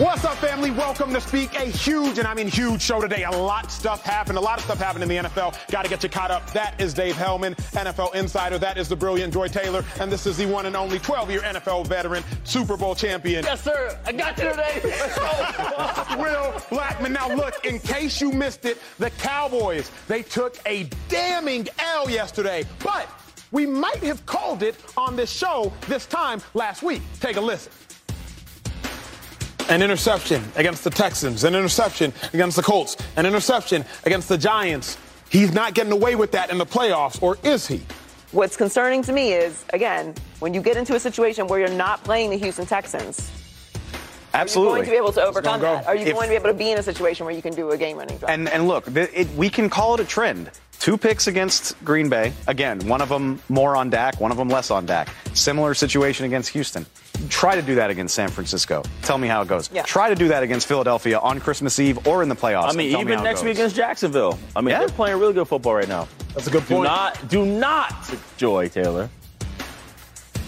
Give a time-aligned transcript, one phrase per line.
[0.00, 0.70] What's up, family?
[0.70, 1.54] Welcome to Speak.
[1.56, 3.24] A huge, and I mean huge show today.
[3.24, 4.38] A lot of stuff happened.
[4.38, 5.54] A lot of stuff happened in the NFL.
[5.70, 6.50] Got to get you caught up.
[6.54, 8.56] That is Dave Helman, NFL insider.
[8.56, 9.84] That is the brilliant Joy Taylor.
[10.00, 13.44] And this is the one and only 12 year NFL veteran, Super Bowl champion.
[13.44, 14.00] Yes, sir.
[14.06, 14.80] I got you today.
[16.16, 17.10] Will Blackmon.
[17.10, 22.64] Now, look, in case you missed it, the Cowboys, they took a damning L yesterday.
[22.82, 23.06] But
[23.50, 27.02] we might have called it on this show this time last week.
[27.20, 27.70] Take a listen
[29.70, 34.98] an interception against the Texans, an interception against the Colts, an interception against the Giants.
[35.30, 37.82] He's not getting away with that in the playoffs, or is he?
[38.32, 42.02] What's concerning to me is, again, when you get into a situation where you're not
[42.04, 43.30] playing the Houston Texans,
[44.32, 44.74] Absolutely.
[44.74, 45.74] Are you going to be able to overcome go.
[45.74, 45.86] that?
[45.88, 47.52] Are you If- going to be able to be in a situation where you can
[47.52, 48.30] do a game-winning drive?
[48.30, 50.52] And and look, th- it, we can call it a trend.
[50.80, 52.32] Two picks against Green Bay.
[52.46, 55.10] Again, one of them more on Dak, one of them less on Dak.
[55.34, 56.86] Similar situation against Houston.
[57.28, 58.82] Try to do that against San Francisco.
[59.02, 59.68] Tell me how it goes.
[59.74, 59.82] Yeah.
[59.82, 62.72] Try to do that against Philadelphia on Christmas Eve or in the playoffs.
[62.72, 64.38] I mean, tell me even next week against Jacksonville.
[64.56, 64.78] I mean, Yeah.
[64.78, 66.08] they're playing really good football right now.
[66.34, 66.84] That's a good Do point.
[66.84, 67.92] not, do not,
[68.38, 69.10] Joy Taylor.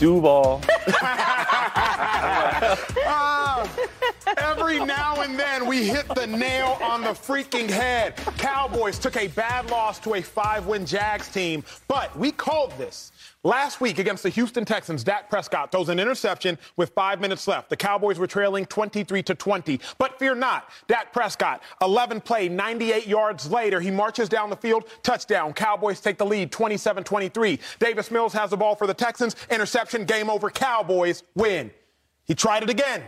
[0.03, 0.61] Duval.
[3.05, 3.67] Uh,
[4.39, 8.17] every now and then we hit the nail on the freaking head.
[8.39, 13.13] Cowboys took a bad loss to a five win Jags team, but we called this.
[13.45, 17.71] Last week against the Houston Texans, Dak Prescott throws an interception with five minutes left.
[17.71, 19.81] The Cowboys were trailing 23 to 20.
[19.99, 24.85] But fear not, Dak Prescott, 11 play, 98 yards later, he marches down the field,
[25.03, 25.53] touchdown.
[25.55, 27.59] Cowboys take the lead 27 23.
[27.81, 30.49] Davis Mills has the ball for the Texans, interception, game over.
[30.49, 31.73] Cowboys win.
[32.25, 33.03] He tried it again.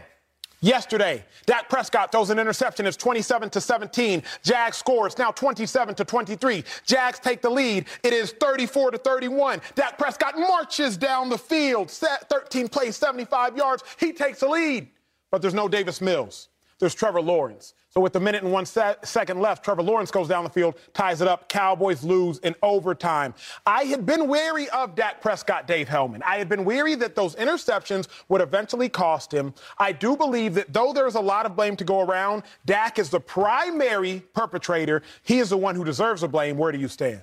[0.64, 2.86] Yesterday, Dak Prescott throws an interception.
[2.86, 4.22] It's 27 to 17.
[4.42, 5.06] Jags score.
[5.06, 6.64] It's now 27 to 23.
[6.86, 7.84] Jags take the lead.
[8.02, 9.60] It is 34 to 31.
[9.74, 11.90] Dak Prescott marches down the field.
[11.90, 13.84] Set 13 plays, 75 yards.
[14.00, 14.88] He takes the lead.
[15.30, 16.48] But there's no Davis Mills.
[16.78, 17.74] There's Trevor Lawrence.
[17.96, 20.74] So with a minute and one se- second left, Trevor Lawrence goes down the field,
[20.94, 21.48] ties it up.
[21.48, 23.34] Cowboys lose in overtime.
[23.64, 26.20] I had been wary of Dak Prescott, Dave Helman.
[26.26, 29.54] I had been wary that those interceptions would eventually cost him.
[29.78, 33.10] I do believe that though there's a lot of blame to go around, Dak is
[33.10, 35.02] the primary perpetrator.
[35.22, 36.58] He is the one who deserves the blame.
[36.58, 37.22] Where do you stand?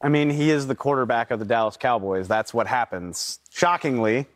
[0.00, 2.28] I mean, he is the quarterback of the Dallas Cowboys.
[2.28, 3.40] That's what happens.
[3.50, 4.28] Shockingly,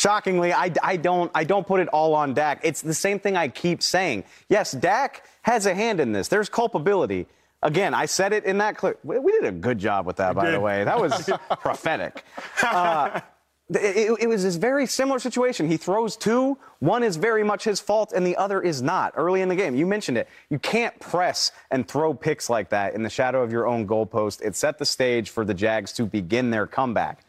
[0.00, 2.60] shockingly, I, I don't I don't put it all on Dak.
[2.64, 4.24] It's the same thing I keep saying.
[4.48, 6.28] Yes, Dak has a hand in this.
[6.28, 7.26] There's culpability.
[7.62, 8.98] Again, I said it in that clip.
[9.04, 10.54] We, we did a good job with that, by did.
[10.54, 10.84] the way.
[10.84, 12.24] That was prophetic.
[12.62, 13.20] Uh,
[13.68, 15.68] it, it was this very similar situation.
[15.68, 16.56] He throws two.
[16.78, 19.12] One is very much his fault, and the other is not.
[19.14, 20.28] Early in the game, you mentioned it.
[20.48, 24.40] You can't press and throw picks like that in the shadow of your own goalpost.
[24.42, 27.24] It set the stage for the Jags to begin their comeback.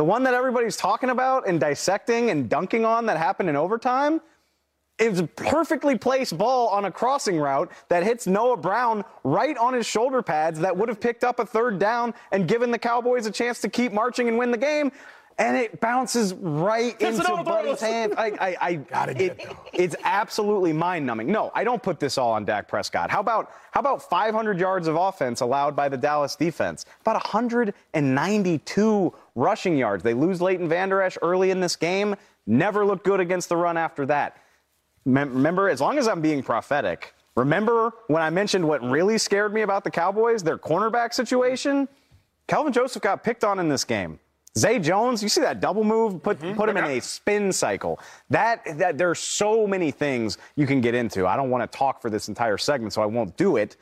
[0.00, 4.22] The one that everybody's talking about and dissecting and dunking on that happened in overtime
[4.98, 9.74] is a perfectly placed ball on a crossing route that hits Noah Brown right on
[9.74, 13.26] his shoulder pads that would have picked up a third down and given the Cowboys
[13.26, 14.90] a chance to keep marching and win the game.
[15.40, 18.12] And it bounces right Hits into the Buddy's hand.
[18.18, 18.74] I, I, I,
[19.14, 21.26] get it- it's absolutely mind-numbing.
[21.32, 23.10] No, I don't put this all on Dak Prescott.
[23.10, 26.84] How about how about 500 yards of offense allowed by the Dallas defense?
[27.00, 30.02] About 192 rushing yards.
[30.02, 32.16] They lose Leighton Vander Esch early in this game.
[32.46, 34.36] Never looked good against the run after that.
[35.06, 39.54] Mem- Remember, as long as I'm being prophetic, remember when I mentioned what really scared
[39.54, 41.88] me about the Cowboys, their cornerback situation?
[42.46, 44.18] Kelvin Joseph got picked on in this game.
[44.58, 46.22] Zay Jones, you see that double move?
[46.22, 46.56] Put mm-hmm.
[46.56, 48.00] put him in a spin cycle.
[48.30, 51.26] That that there's so many things you can get into.
[51.26, 53.76] I don't want to talk for this entire segment, so I won't do it.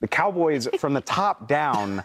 [0.00, 2.04] The Cowboys from the top down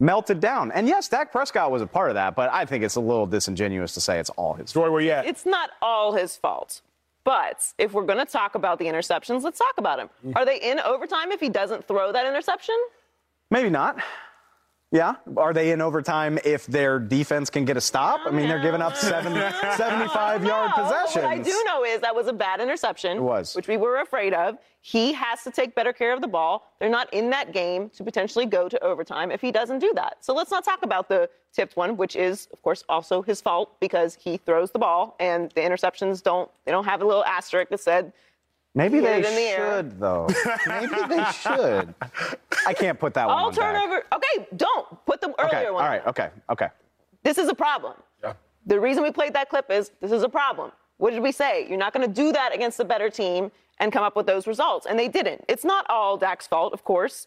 [0.00, 0.70] melted down.
[0.72, 3.26] And yes, Dak Prescott was a part of that, but I think it's a little
[3.26, 4.86] disingenuous to say it's all his fault.
[4.86, 5.26] Joy, where you at?
[5.26, 6.82] it's not all his fault.
[7.24, 10.08] But if we're going to talk about the interceptions, let's talk about him.
[10.24, 10.36] Mm.
[10.36, 12.76] Are they in overtime if he doesn't throw that interception?
[13.50, 13.98] Maybe not.
[14.90, 15.16] Yeah.
[15.36, 18.20] Are they in overtime if their defense can get a stop?
[18.24, 19.34] I mean, they're giving up seven,
[19.76, 21.24] 75 yard possessions.
[21.24, 23.18] What I do know is that was a bad interception.
[23.18, 23.54] It was.
[23.54, 24.56] Which we were afraid of.
[24.80, 26.72] He has to take better care of the ball.
[26.80, 30.18] They're not in that game to potentially go to overtime if he doesn't do that.
[30.20, 33.78] So let's not talk about the tipped one, which is, of course, also his fault
[33.80, 37.68] because he throws the ball and the interceptions don't, they don't have a little asterisk
[37.70, 38.12] that said,
[38.74, 39.76] Maybe they it in the air.
[39.76, 40.28] should, though.
[40.66, 41.94] Maybe they should.
[42.66, 43.74] I can't put that one all on Dak.
[43.74, 44.04] turnover.
[44.14, 45.66] Okay, don't put the earlier Okay.
[45.66, 45.84] All one.
[45.84, 46.06] right.
[46.06, 46.28] Okay.
[46.50, 46.68] Okay.
[47.24, 47.94] This is a problem.
[48.22, 48.34] Yeah.
[48.66, 50.70] The reason we played that clip is this is a problem.
[50.98, 51.66] What did we say?
[51.68, 54.46] You're not going to do that against a better team and come up with those
[54.46, 54.86] results.
[54.86, 55.44] And they didn't.
[55.48, 57.26] It's not all Dak's fault, of course.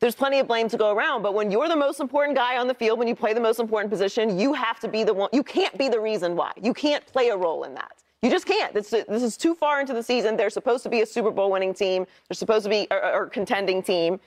[0.00, 2.66] There's plenty of blame to go around, but when you're the most important guy on
[2.66, 5.28] the field, when you play the most important position, you have to be the one.
[5.32, 6.50] You can't be the reason why.
[6.60, 8.02] You can't play a role in that.
[8.22, 8.72] You just can't.
[8.72, 10.36] This, this is too far into the season.
[10.36, 12.06] They're supposed to be a Super Bowl winning team.
[12.28, 14.20] They're supposed to be a, a contending team.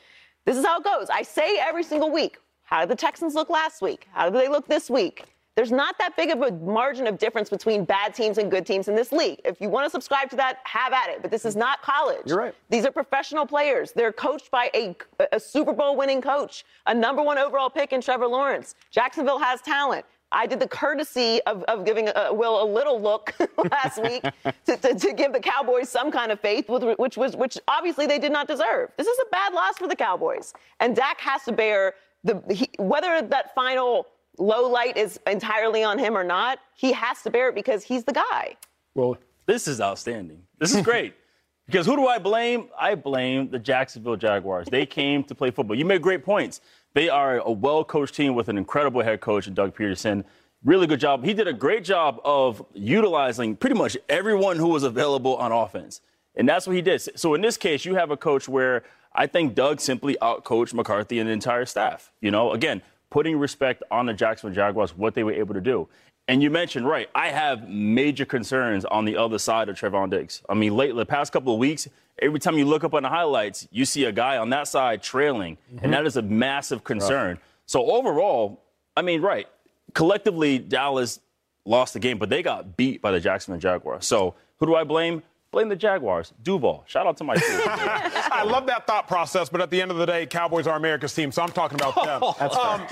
[0.43, 1.09] This is how it goes.
[1.09, 2.37] I say every single week.
[2.63, 4.07] How did the Texans look last week?
[4.11, 5.23] How do they look this week?
[5.55, 8.89] There's not that big of a margin of difference between bad teams and good teams
[8.89, 9.39] in this league.
[9.45, 11.21] If you want to subscribe to that, have at it.
[11.21, 12.23] But this is not college.
[12.25, 12.55] You're right.
[12.69, 13.93] These are professional players.
[13.93, 14.93] They're coached by a,
[15.31, 18.75] a Super Bowl winning coach, a number one overall pick in Trevor Lawrence.
[18.91, 20.05] Jacksonville has talent.
[20.35, 23.33] I did the courtesy of, of giving uh, Will a little look
[23.71, 24.21] last week
[24.65, 28.19] to, to, to, give the Cowboys some kind of faith, which was which obviously they
[28.19, 28.91] did not deserve.
[28.97, 31.93] This is a bad loss for the Cowboys, and Dak has to bear
[32.25, 37.21] the he, whether that final low light is entirely on him or not, he has
[37.21, 38.57] to bear it because he's the guy.
[38.93, 40.41] Well, this is outstanding.
[40.59, 41.15] This is great.
[41.65, 42.69] because who do I blame?
[42.77, 44.67] I blame the Jacksonville Jaguars.
[44.69, 45.77] They came to play football.
[45.77, 46.59] You made great points.
[46.95, 50.23] They are a well coached team with an incredible head coach, Doug Pederson.
[50.63, 51.25] Really good job.
[51.25, 55.99] He did a great job of utilizing pretty much everyone who was available on offense.
[56.35, 57.01] And that's what he did.
[57.19, 58.83] So in this case, you have a coach where
[59.13, 62.11] I think Doug simply outcoached McCarthy and the entire staff.
[62.21, 65.89] You know, again, putting respect on the Jacksonville Jaguars, what they were able to do.
[66.27, 70.41] And you mentioned, right, I have major concerns on the other side of Trevon Diggs.
[70.49, 71.87] I mean, lately, the past couple of weeks,
[72.19, 75.03] every time you look up on the highlights, you see a guy on that side
[75.03, 75.83] trailing, mm-hmm.
[75.83, 77.35] and that is a massive concern.
[77.35, 77.39] Right.
[77.67, 78.63] So overall,
[78.97, 79.47] I mean, right,
[79.93, 81.19] collectively, Dallas
[81.65, 84.05] lost the game, but they got beat by the Jacksonville Jaguars.
[84.05, 85.21] So who do I blame?
[85.51, 86.33] Blame the Jaguars.
[86.43, 86.83] Duval.
[86.85, 87.43] Shout out to my team.
[87.65, 91.13] I love that thought process, but at the end of the day, Cowboys are America's
[91.13, 92.33] team, so I'm talking about them.
[92.39, 92.85] That's um,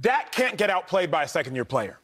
[0.00, 1.98] Dak can't get outplayed by a second-year player.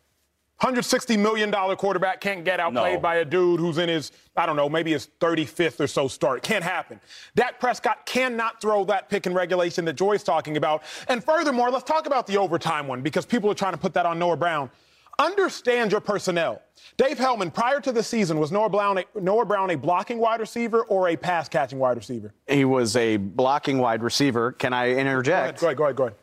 [0.61, 3.01] $160 million quarterback can't get outplayed no.
[3.01, 6.43] by a dude who's in his, I don't know, maybe his 35th or so start.
[6.43, 7.01] Can't happen.
[7.35, 10.85] Dak Prescott cannot throw that pick in regulation that Joy's talking about.
[11.09, 14.07] And furthermore, let's talk about the overtime one because people are trying to put that
[14.07, 14.71] on Noah Brown.
[15.19, 16.63] Understand your personnel.
[16.97, 20.41] Dave Helman, prior to the season, was Noah Brown, a, Noah Brown a blocking wide
[20.41, 22.33] receiver or a pass catching wide receiver?
[22.49, 24.53] He was a blocking wide receiver.
[24.53, 25.61] Can I interject?
[25.61, 26.17] Go ahead, go ahead, go ahead.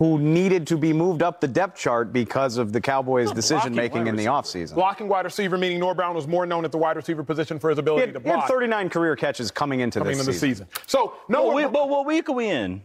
[0.00, 4.06] Who needed to be moved up the depth chart because of the Cowboys' decision making
[4.06, 4.74] in the offseason.
[4.74, 7.68] Blocking wide receiver, meaning Noah Brown was more known at the wide receiver position for
[7.68, 8.36] his ability had, to block.
[8.36, 10.66] He had 39 career catches coming into coming this into season.
[10.68, 10.88] the season.
[10.88, 12.80] So, no, well, we, but what week are we in?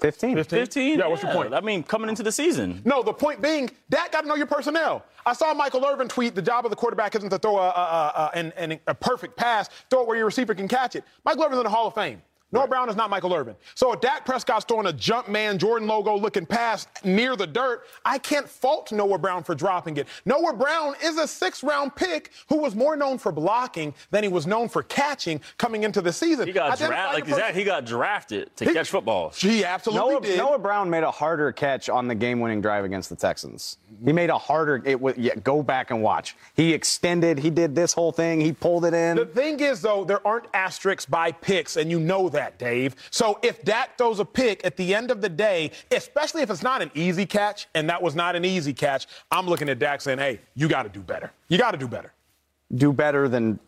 [0.00, 0.36] 15.
[0.36, 0.58] 15?
[0.58, 0.98] 15?
[0.98, 1.54] Yeah, what's your point?
[1.54, 2.82] I mean, coming into the season.
[2.84, 5.02] No, the point being, Dak got to know your personnel.
[5.24, 8.30] I saw Michael Irvin tweet the job of the quarterback isn't to throw a, a,
[8.34, 11.04] a, a, a perfect pass, throw it where your receiver can catch it.
[11.24, 12.20] Michael Irvin's in the Hall of Fame.
[12.60, 12.68] Noah.
[12.68, 13.56] Brown is not Michael Irvin.
[13.74, 17.84] So if Dak Prescott's throwing a jump man, Jordan logo looking pass near the dirt,
[18.04, 20.08] I can't fault Noah Brown for dropping it.
[20.24, 24.28] Noah Brown is a six round pick who was more known for blocking than he
[24.28, 26.46] was known for catching coming into the season.
[26.46, 29.40] He got, dra- like that, he got drafted to he, catch footballs.
[29.40, 30.38] He absolutely Noah, did.
[30.38, 33.78] Noah Brown made a harder catch on the game winning drive against the Texans.
[34.04, 36.36] He made a harder, it was, yeah, go back and watch.
[36.54, 39.16] He extended, he did this whole thing, he pulled it in.
[39.16, 42.96] The thing is, though, there aren't asterisks by picks, and you know that, Dave.
[43.10, 46.62] So if Dak throws a pick at the end of the day, especially if it's
[46.62, 50.00] not an easy catch, and that was not an easy catch, I'm looking at Dak
[50.00, 51.32] saying, hey, you got to do better.
[51.48, 52.12] You got to do better.
[52.74, 53.60] Do better than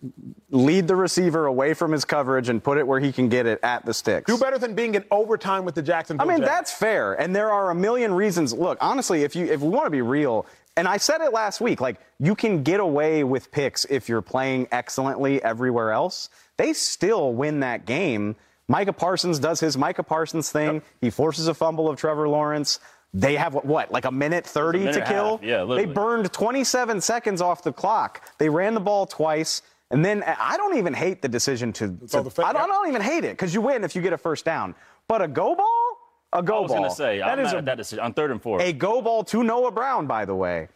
[0.50, 3.60] lead the receiver away from his coverage and put it where he can get it
[3.62, 4.26] at the sticks.
[4.26, 6.28] Do better than being in overtime with the Jacksonville.
[6.28, 8.52] I mean, that's fair, and there are a million reasons.
[8.52, 10.46] Look, honestly, if you if we want to be real,
[10.76, 14.22] and I said it last week, like you can get away with picks if you're
[14.22, 16.30] playing excellently everywhere else.
[16.56, 18.34] They still win that game
[18.68, 20.74] Micah Parsons does his Micah Parsons thing.
[20.74, 20.84] Yep.
[21.00, 22.80] He forces a fumble of Trevor Lawrence.
[23.14, 25.40] They have what, like a minute 30 a minute to kill?
[25.42, 25.86] Yeah, literally.
[25.86, 28.28] They burned 27 seconds off the clock.
[28.38, 29.62] They ran the ball twice.
[29.90, 31.96] And then uh, I don't even hate the decision to.
[32.08, 34.18] to I, don't, I, don't, even hate it because you win if you get a
[34.18, 34.74] first down.
[35.06, 35.98] But a go ball?
[36.32, 36.58] A go ball.
[36.58, 38.60] I was going to say, that I'm is a, that decision on third and four.
[38.60, 40.68] A go ball to Noah Brown, by the way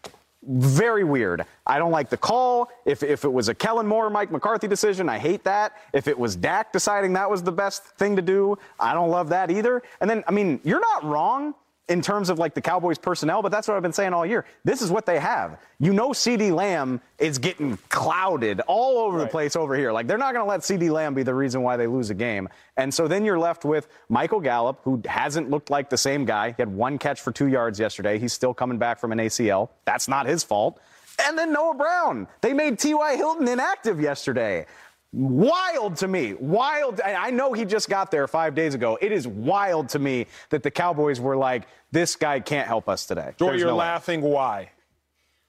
[0.43, 1.45] very weird.
[1.67, 2.71] I don't like the call.
[2.85, 5.73] If, if it was a Kellen Moore, Mike McCarthy decision, I hate that.
[5.93, 9.29] If it was Dak deciding that was the best thing to do, I don't love
[9.31, 9.83] that either.
[10.01, 11.55] And then, I mean, you're not wrong
[11.91, 14.47] in terms of like the Cowboys personnel, but that's what I've been saying all year.
[14.65, 15.59] This is what they have.
[15.81, 19.25] You know, CeeDee Lamb is getting clouded all over right.
[19.25, 19.91] the place over here.
[19.91, 22.15] Like they're not going to let CeeDee Lamb be the reason why they lose a
[22.15, 22.49] game.
[22.77, 26.51] And so then you're left with Michael Gallup, who hasn't looked like the same guy.
[26.51, 28.21] He had one catch for two yards yesterday.
[28.21, 29.71] He's still coming back from an ACL.
[29.85, 30.81] That's not his fault.
[31.27, 32.29] And then Noah Brown.
[32.41, 33.17] They made T.Y.
[33.17, 34.67] Hilton inactive yesterday.
[35.13, 36.35] Wild to me.
[36.35, 37.01] Wild.
[37.01, 38.97] I know he just got there five days ago.
[39.01, 43.07] It is wild to me that the Cowboys were like, this guy can't help us
[43.07, 43.35] today.
[43.39, 44.23] Joy, you're no laughing.
[44.23, 44.31] Way.
[44.31, 44.71] Why?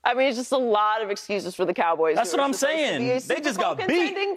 [0.04, 2.16] I mean, it's just a lot of excuses for the Cowboys.
[2.16, 3.22] That's what I'm saying.
[3.28, 4.16] They just got beat.
[4.16, 4.36] Team.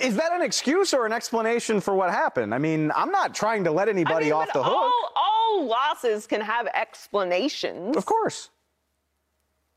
[0.00, 2.54] Is that an excuse or an explanation for what happened?
[2.54, 5.12] I mean, I'm not trying to let anybody I mean, off the all, hook.
[5.14, 7.96] All losses can have explanations.
[7.96, 8.48] Of course.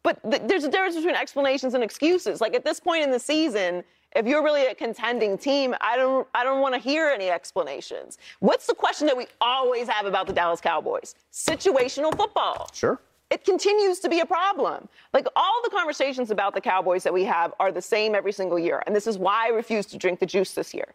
[0.02, 2.40] But th- there's a difference between explanations and excuses.
[2.40, 3.84] Like at this point in the season,
[4.16, 8.18] if you're really a contending team, I don't I don't want to hear any explanations.
[8.40, 11.16] What's the question that we always have about the Dallas Cowboys?
[11.32, 12.70] Situational football.
[12.74, 13.00] Sure.
[13.30, 14.88] It continues to be a problem.
[15.14, 18.58] Like all the conversations about the Cowboys that we have are the same every single
[18.58, 18.82] year.
[18.88, 20.94] And this is why I refuse to drink the juice this year.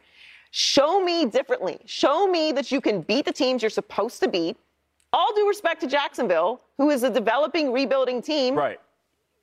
[0.50, 1.78] Show me differently.
[1.84, 4.56] Show me that you can beat the teams you're supposed to beat.
[5.12, 8.80] All due respect to Jacksonville, who is a developing, rebuilding team Right.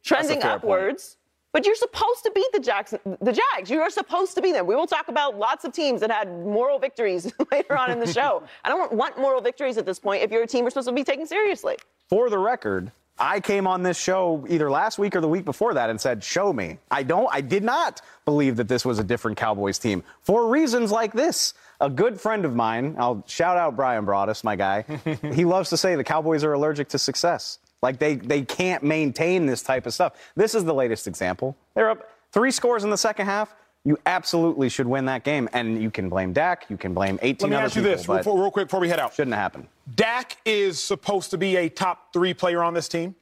[0.03, 1.17] trending upwards.
[1.59, 3.69] But you're supposed to beat the Jackson, the Jags.
[3.69, 4.65] You are supposed to beat them.
[4.65, 8.07] We will talk about lots of teams that had moral victories later on in the
[8.07, 8.43] show.
[8.63, 10.93] I don't want moral victories at this point if you're a team we're supposed to
[10.93, 11.75] be taken seriously.
[12.07, 15.73] For the record, I came on this show either last week or the week before
[15.73, 17.27] that and said, "Show me." I don't.
[17.29, 21.55] I did not believe that this was a different Cowboys team for reasons like this.
[21.81, 24.85] A good friend of mine, I'll shout out Brian Broaddus, my guy.
[25.33, 27.59] he loves to say the Cowboys are allergic to success.
[27.81, 30.13] Like they they can't maintain this type of stuff.
[30.35, 31.55] This is the latest example.
[31.75, 33.55] They're up three scores in the second half.
[33.85, 36.65] You absolutely should win that game, and you can blame Dak.
[36.69, 38.81] You can blame 18 Let me other ask you people, this real, real quick before
[38.81, 39.13] we head out.
[39.13, 39.67] shouldn't have happened.
[39.95, 43.15] Dak is supposed to be a top three player on this team,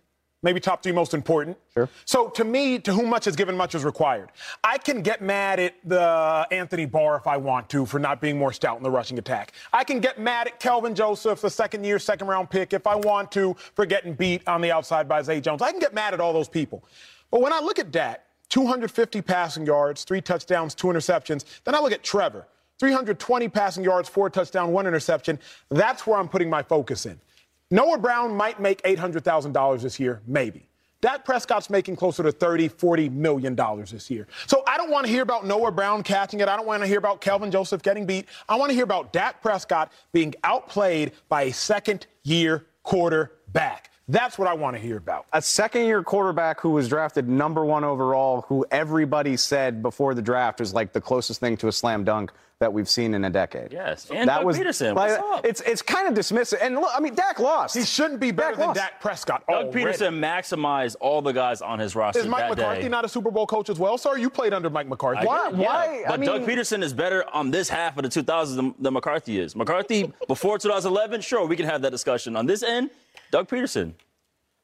[0.44, 1.58] maybe top three most important.
[1.74, 1.89] Sure.
[2.06, 4.32] So to me, to whom much is given, much is required.
[4.63, 8.38] I can get mad at the Anthony Barr if I want to for not being
[8.38, 9.53] more stout in the rushing attack.
[9.74, 12.96] I can get mad at Kelvin Joseph, the second year, second round pick, if I
[12.96, 15.62] want to for getting beat on the outside by Zay Jones.
[15.62, 16.84] I can get mad at all those people.
[17.32, 21.79] But when I look at Dak, 250 passing yards, three touchdowns, two interceptions, then I
[21.79, 22.48] look at Trevor.
[22.79, 25.39] 320 passing yards, four touchdown, one interception.
[25.70, 27.20] That's where I'm putting my focus in.
[27.69, 30.67] Noah Brown might make $800,000 this year, maybe.
[31.00, 34.27] Dak Prescott's making closer to 30, 40 million dollars this year.
[34.47, 36.47] So I don't want to hear about Noah Brown catching it.
[36.47, 38.25] I don't want to hear about Kelvin Joseph getting beat.
[38.50, 43.91] I want to hear about Dak Prescott being outplayed by a second year quarterback.
[44.07, 45.25] That's what I want to hear about.
[45.33, 50.21] a second year quarterback who was drafted number one overall, who everybody said before the
[50.21, 53.30] draft was like the closest thing to a slam dunk that we've seen in a
[53.30, 53.72] decade.
[53.72, 55.46] Yes, and that Doug Pederson, what's up?
[55.46, 56.58] It's it's kind of dismissive.
[56.62, 57.78] And look, I mean, Dak lost.
[57.78, 58.80] He shouldn't be better Dak than lost.
[58.80, 59.44] Dak Prescott.
[59.48, 59.86] Doug already.
[59.98, 62.88] Pederson maximized all the guys on his roster Is Mike that McCarthy day.
[62.90, 64.18] not a Super Bowl coach as well, sir?
[64.18, 65.26] You played under Mike McCarthy.
[65.26, 68.56] Why- Yeah, why- I But Doug Pederson is better on this half of the 2000s
[68.56, 69.56] than, than McCarthy is.
[69.56, 72.36] McCarthy before 2011, sure, we can have that discussion.
[72.36, 72.90] On this end,
[73.32, 73.94] Doug Pederson.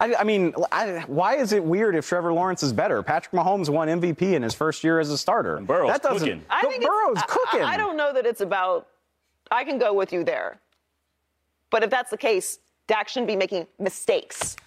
[0.03, 3.01] I, I mean, I, why is it weird if Trevor Lawrence is better?
[3.01, 5.61] Patrick Mahomes won MVP in his first year as a starter.
[5.61, 6.27] Burrow's that doesn't.
[6.27, 6.45] cooking.
[6.49, 7.61] I think Burrow's cooking.
[7.61, 8.87] I, I don't know that it's about.
[9.49, 10.59] I can go with you there,
[11.69, 14.57] but if that's the case, Dak shouldn't be making mistakes.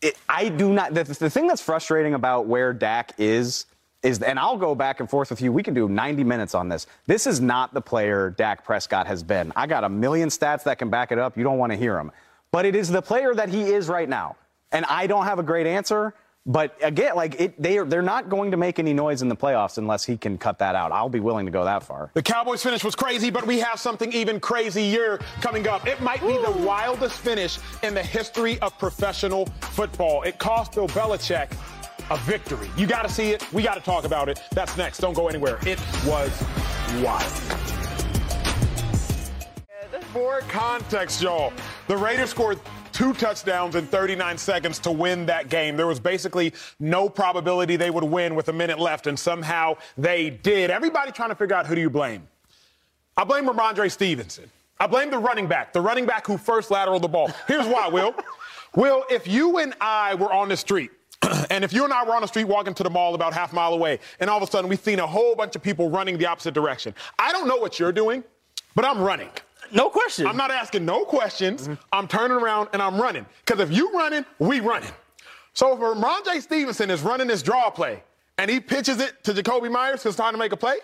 [0.00, 0.92] it, I do not.
[0.92, 3.66] The, the thing that's frustrating about where Dak is
[4.02, 5.52] is, and I'll go back and forth with you.
[5.52, 6.88] We can do 90 minutes on this.
[7.06, 9.52] This is not the player Dak Prescott has been.
[9.54, 11.36] I got a million stats that can back it up.
[11.38, 12.10] You don't want to hear them,
[12.52, 14.36] but it is the player that he is right now,
[14.70, 16.14] and I don't have a great answer.
[16.44, 19.36] But again, like it, they are, they're not going to make any noise in the
[19.36, 20.90] playoffs unless he can cut that out.
[20.90, 22.10] I'll be willing to go that far.
[22.14, 25.86] The Cowboys finish was crazy, but we have something even crazier coming up.
[25.86, 30.22] It might be the wildest finish in the history of professional football.
[30.22, 31.52] It cost Bill Belichick
[32.10, 32.68] a victory.
[32.76, 33.50] You got to see it.
[33.52, 34.40] We got to talk about it.
[34.52, 34.98] That's next.
[34.98, 35.58] Don't go anywhere.
[35.62, 36.30] It was
[37.02, 37.61] wild.
[40.12, 41.54] For context, y'all,
[41.88, 42.60] the Raiders scored
[42.92, 45.74] two touchdowns in 39 seconds to win that game.
[45.74, 50.28] There was basically no probability they would win with a minute left, and somehow they
[50.28, 50.70] did.
[50.70, 52.28] Everybody trying to figure out who do you blame?
[53.16, 54.50] I blame Rhamondre Stevenson.
[54.78, 57.30] I blame the running back, the running back who first lateraled the ball.
[57.48, 58.14] Here's why, Will.
[58.76, 60.90] Will, if you and I were on the street,
[61.50, 63.54] and if you and I were on the street walking to the mall about half
[63.54, 66.18] mile away, and all of a sudden we've seen a whole bunch of people running
[66.18, 68.22] the opposite direction, I don't know what you're doing,
[68.74, 69.30] but I'm running.
[69.72, 70.26] No question.
[70.26, 71.62] I'm not asking no questions.
[71.62, 71.74] Mm-hmm.
[71.92, 73.26] I'm turning around and I'm running.
[73.44, 74.90] Because if you running, we running.
[75.54, 78.02] So if Rhamondre Stevenson is running this draw play
[78.38, 80.76] and he pitches it to Jakobi Meyers because it's time to make a play,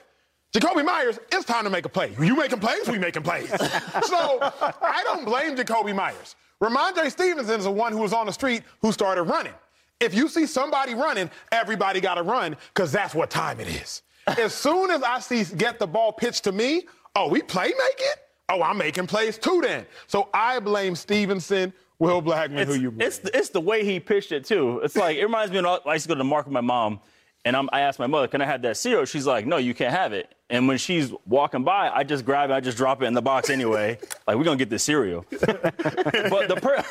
[0.52, 2.14] Jakobi Meyers, it's time to make a play.
[2.21, 3.49] You making plays, we making plays.
[3.50, 6.37] so I don't blame Jakobi Meyers.
[6.62, 9.54] Rhamondre Stevenson is the one who was on the street who started running.
[10.00, 14.02] If you see somebody running, everybody got to run because that's what time it is.
[14.38, 18.23] as soon as I see get the ball pitched to me, oh, we play making?
[18.49, 19.87] Oh, I'm making plays too then.
[20.07, 23.07] So I blame Stevenson, Will Blackmon, it's, who you blame.
[23.07, 24.81] it's, it's the way he pitched it, too.
[24.83, 26.61] It's like, it reminds me of, I used to go to the market with my
[26.61, 27.00] mom,
[27.45, 29.05] and I'm, I asked my mother, can I have that cereal?
[29.05, 30.33] She's like, no, you can't have it.
[30.49, 33.23] And when she's walking by, I just grab it, I just drop it in the
[33.23, 33.99] box anyway.
[34.26, 35.26] like, we're going to get this cereal.
[35.31, 36.85] but, the per-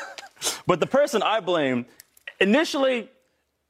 [0.66, 1.86] but the person I blame,
[2.38, 3.08] initially,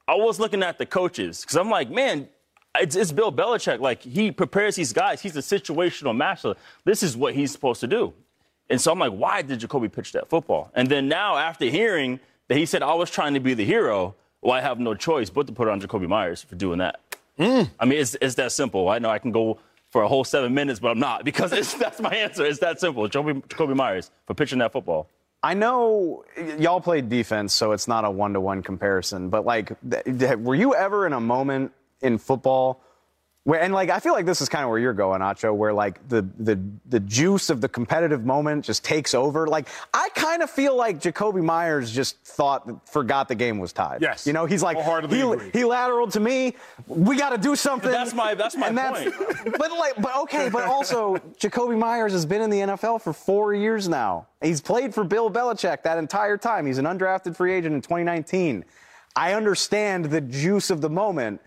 [0.07, 2.29] I was looking at the coaches, because I'm like, man,
[2.79, 3.81] it's, it's Bill Belichick.
[3.81, 5.23] Like, he prepares these guys.
[5.23, 6.55] He's a situational master.
[6.85, 8.13] This is what he's supposed to do.
[8.71, 10.71] And so I'm like, why did Jakobi pitch that football?
[10.75, 14.15] And then now, after hearing that he said I was trying to be the hero,
[14.43, 17.01] well, I have no choice but to put it on Jakobi Meyers for doing that.
[17.39, 17.71] Mm.
[17.79, 18.89] I mean, it's, it's that simple.
[18.89, 19.59] I know I can go
[19.91, 22.45] for a whole seven minutes, but I'm not because it's, that's my answer.
[22.45, 23.09] It's that simple.
[23.09, 25.09] Jacoby, Jakobi Meyers for pitching that football.
[25.43, 26.25] I know
[26.59, 30.75] y'all played defense, so it's not a one to one comparison, but like, were you
[30.75, 32.83] ever in a moment in football
[33.49, 35.73] where, and like, I feel like this is kind of where you're going, Acho, where
[35.73, 39.47] like the, the, the juice of the competitive moment just takes over?
[39.47, 44.03] Like, I kind of feel like Jakobi Meyers just thought, forgot the game was tied.
[44.03, 44.27] Yes.
[44.27, 44.83] You know, he's like, he,
[45.23, 45.51] agree.
[45.55, 46.57] he lateraled to me.
[46.89, 47.91] We got to do something.
[47.91, 49.15] That's my- that's my And point.
[49.59, 53.55] but like, but okay, but also Jakobi Meyers has been in the NFL for four
[53.55, 54.27] years now.
[54.43, 56.67] He's played for Bill Belichick that entire time.
[56.67, 58.67] He's an undrafted free agent in 2019.
[59.17, 61.41] I understand the juice of the moment,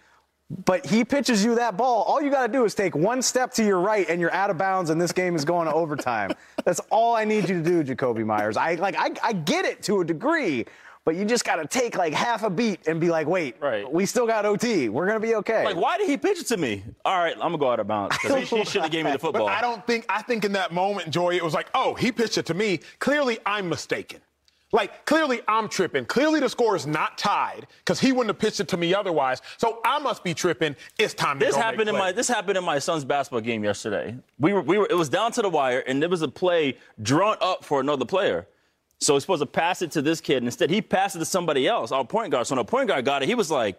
[0.66, 2.04] but he pitches you that ball.
[2.04, 4.50] All you got to do is take one step to your right, and you're out
[4.50, 6.32] of bounds, and this game is going to overtime.
[6.66, 8.58] That's all I need you to do, Jakobi Meyers.
[8.58, 10.66] I like, I, I get it to a degree.
[11.04, 13.92] But you just got to take like half a beat and be like, wait, Right.
[13.92, 14.88] we still got OT.
[14.88, 15.66] We're going to be okay.
[15.66, 16.84] Like, why did he pitch it to me?
[17.04, 19.12] All right, I'm gonna go out of bounds because he, he should have gave me
[19.12, 19.48] the football.
[19.48, 22.12] But I don't think I think in that moment, Joy, it was like, oh, he
[22.12, 22.82] pitched it to me.
[23.00, 24.22] Clearly, I'm mistaken.
[24.72, 26.06] Like clearly, I'm tripping.
[26.06, 29.42] Clearly, the score is not tied because he wouldn't have pitched it to me otherwise.
[29.58, 30.76] So I must be tripping.
[30.98, 34.16] It's time to This happened in my this happened in my son's basketball game yesterday.
[34.40, 36.78] We were we were it was down to the wire and there was a play
[37.02, 38.48] drawn up for another player.
[39.00, 41.26] So he's supposed to pass it to this kid and instead he passed it to
[41.26, 42.48] somebody else, our point guard.
[42.48, 43.78] So when the point guard got it, he was like,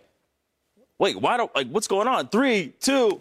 [0.98, 2.28] "Wait, why don't like what's going on?
[2.28, 3.20] Three, two,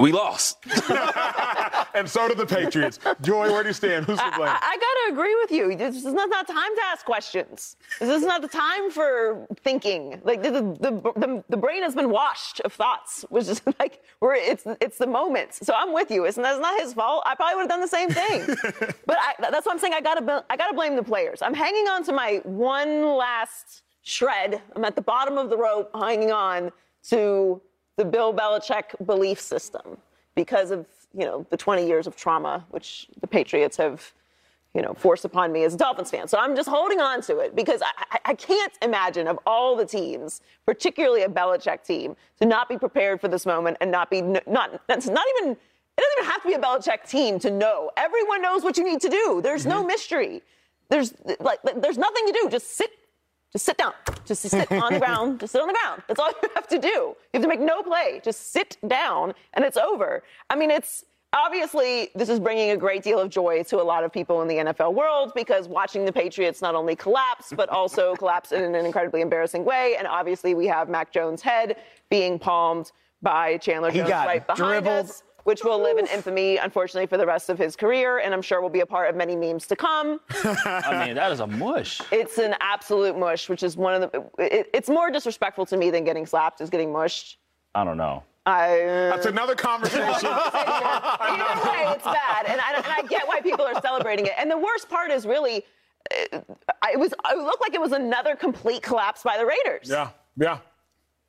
[0.00, 0.58] we lost."
[1.94, 2.98] and so did the Patriots.
[3.20, 4.06] Joy, where do you stand?
[4.06, 4.48] Who's to blame?
[4.48, 5.76] I, I got to agree with you.
[5.76, 7.76] This is not, not time to ask questions.
[7.98, 10.20] This is not the time for thinking.
[10.24, 14.34] Like the, the, the, the brain has been washed of thoughts, which is like where
[14.34, 15.64] it's it's the moments.
[15.66, 16.24] So I'm with you.
[16.24, 17.22] It's, that's not his fault.
[17.26, 18.46] I probably would have done the same thing.
[19.06, 19.94] but I, that's what I'm saying.
[19.94, 21.42] I got to I got to blame the players.
[21.42, 24.60] I'm hanging on to my one last shred.
[24.74, 26.72] I'm at the bottom of the rope, hanging on
[27.08, 27.60] to
[27.96, 29.98] the Bill Belichick belief system
[30.34, 34.12] because of you know the 20 years of trauma which the Patriots have
[34.74, 36.28] you know forced upon me as a Dolphins fan.
[36.28, 39.76] So I'm just holding on to it because I, I, I can't imagine of all
[39.76, 44.10] the teams, particularly a Belichick team, to not be prepared for this moment and not
[44.10, 45.56] be not that's not even.
[45.98, 47.90] It doesn't even have to be a Belichick team to know.
[47.96, 49.40] Everyone knows what you need to do.
[49.42, 49.88] There's no mm-hmm.
[49.88, 50.42] mystery.
[50.88, 52.48] There's like there's nothing to do.
[52.48, 52.90] Just sit
[53.52, 53.92] just sit down.
[54.24, 55.40] Just sit on the ground.
[55.40, 56.02] Just sit on the ground.
[56.06, 56.88] That's all you have to do.
[56.88, 58.20] You have to make no play.
[58.22, 60.22] Just sit down and it's over.
[60.48, 64.04] I mean, it's obviously this is bringing a great deal of joy to a lot
[64.04, 68.14] of people in the NFL world because watching the Patriots not only collapse, but also
[68.18, 69.96] collapse in an incredibly embarrassing way.
[69.98, 71.76] And obviously, we have Mac Jones' head
[72.08, 75.06] being palmed by Chandler Jones right behind dribbled.
[75.10, 75.22] us.
[75.44, 78.60] Which will live in infamy, unfortunately, for the rest of his career, and I'm sure
[78.60, 80.20] will be a part of many memes to come.
[80.44, 82.00] I mean, that is a mush.
[82.12, 84.24] It's an absolute mush, which is one of the.
[84.38, 87.38] It, it's more disrespectful to me than getting slapped is getting mushed.
[87.74, 88.22] I don't know.
[88.44, 88.78] I.
[89.14, 90.04] That's another conversation.
[90.08, 94.32] Either way, it's bad, and I, and I get why people are celebrating it.
[94.36, 95.64] And the worst part is really,
[96.32, 96.40] uh,
[96.92, 97.12] it was.
[97.12, 99.88] It looked like it was another complete collapse by the Raiders.
[99.88, 100.58] yeah, yeah.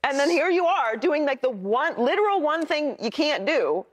[0.03, 3.85] And then here you are doing like the one literal one thing you can't do,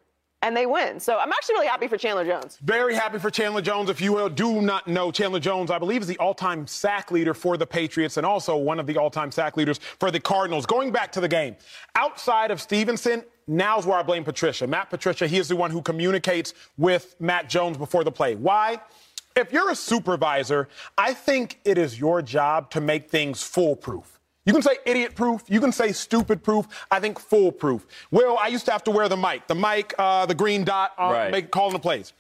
[0.43, 1.01] and they win.
[1.01, 2.59] So I'm actually really happy for Chandler Jones.
[2.63, 3.91] Very happy for Chandler Jones.
[3.91, 7.35] If you will, do not know Chandler Jones, I believe is the all-time sack leader
[7.35, 10.67] for the Patriots and also one of the all-time sack leaders for the Cardinals.
[10.67, 11.57] Going back to the game,
[11.97, 14.67] outside of Stevenson, now's where I blame Patricia.
[14.67, 18.37] Matt Patricia, he is the one who communicates with Mac Jones before the play.
[18.37, 18.81] Why?
[19.35, 24.18] If you're a supervisor, I think it is your job to make things foolproof.
[24.49, 25.43] You can say idiot proof.
[25.47, 26.67] You can say stupid proof.
[26.91, 27.87] I think foolproof.
[28.11, 30.93] Will, I used to have to wear the mic, the mic, uh, the green dot,
[30.99, 31.31] uh, Right.
[31.31, 32.15] make, calling the plays.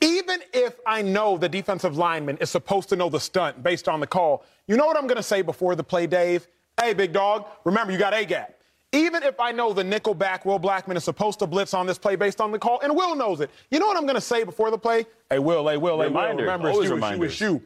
[0.00, 4.00] Even if I know the defensive lineman is supposed to know the stunt based on
[4.00, 6.48] the call, you know what I'm going to say before the play, Dave?
[6.80, 8.54] Hey, big dog, remember you got A gap.
[8.90, 11.96] Even if I know the nickel back Will Blackmon is supposed to blitz on this
[11.96, 14.20] play based on the call, and Will knows it, you know what I'm going to
[14.20, 15.06] say before the play?
[15.30, 17.62] Hey, Will, hey, Will, hey, Will, remember it's you, it's you, it's you.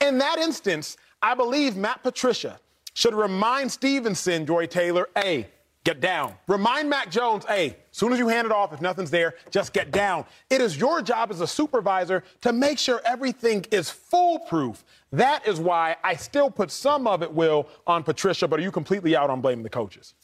[0.00, 2.60] In that instance, I believe Matt Patricia
[2.94, 5.46] should remind Stevenson, Joy Taylor, A,
[5.84, 6.34] get down.
[6.46, 9.90] Remind Mac Jones, as soon as you hand it off, if nothing's there, just get
[9.90, 10.24] down.
[10.50, 14.84] It is your job as a supervisor to make sure everything is foolproof.
[15.12, 18.70] That is why I still put some of it, Will, on Patricia, but are you
[18.70, 20.14] completely out on blaming the coaches?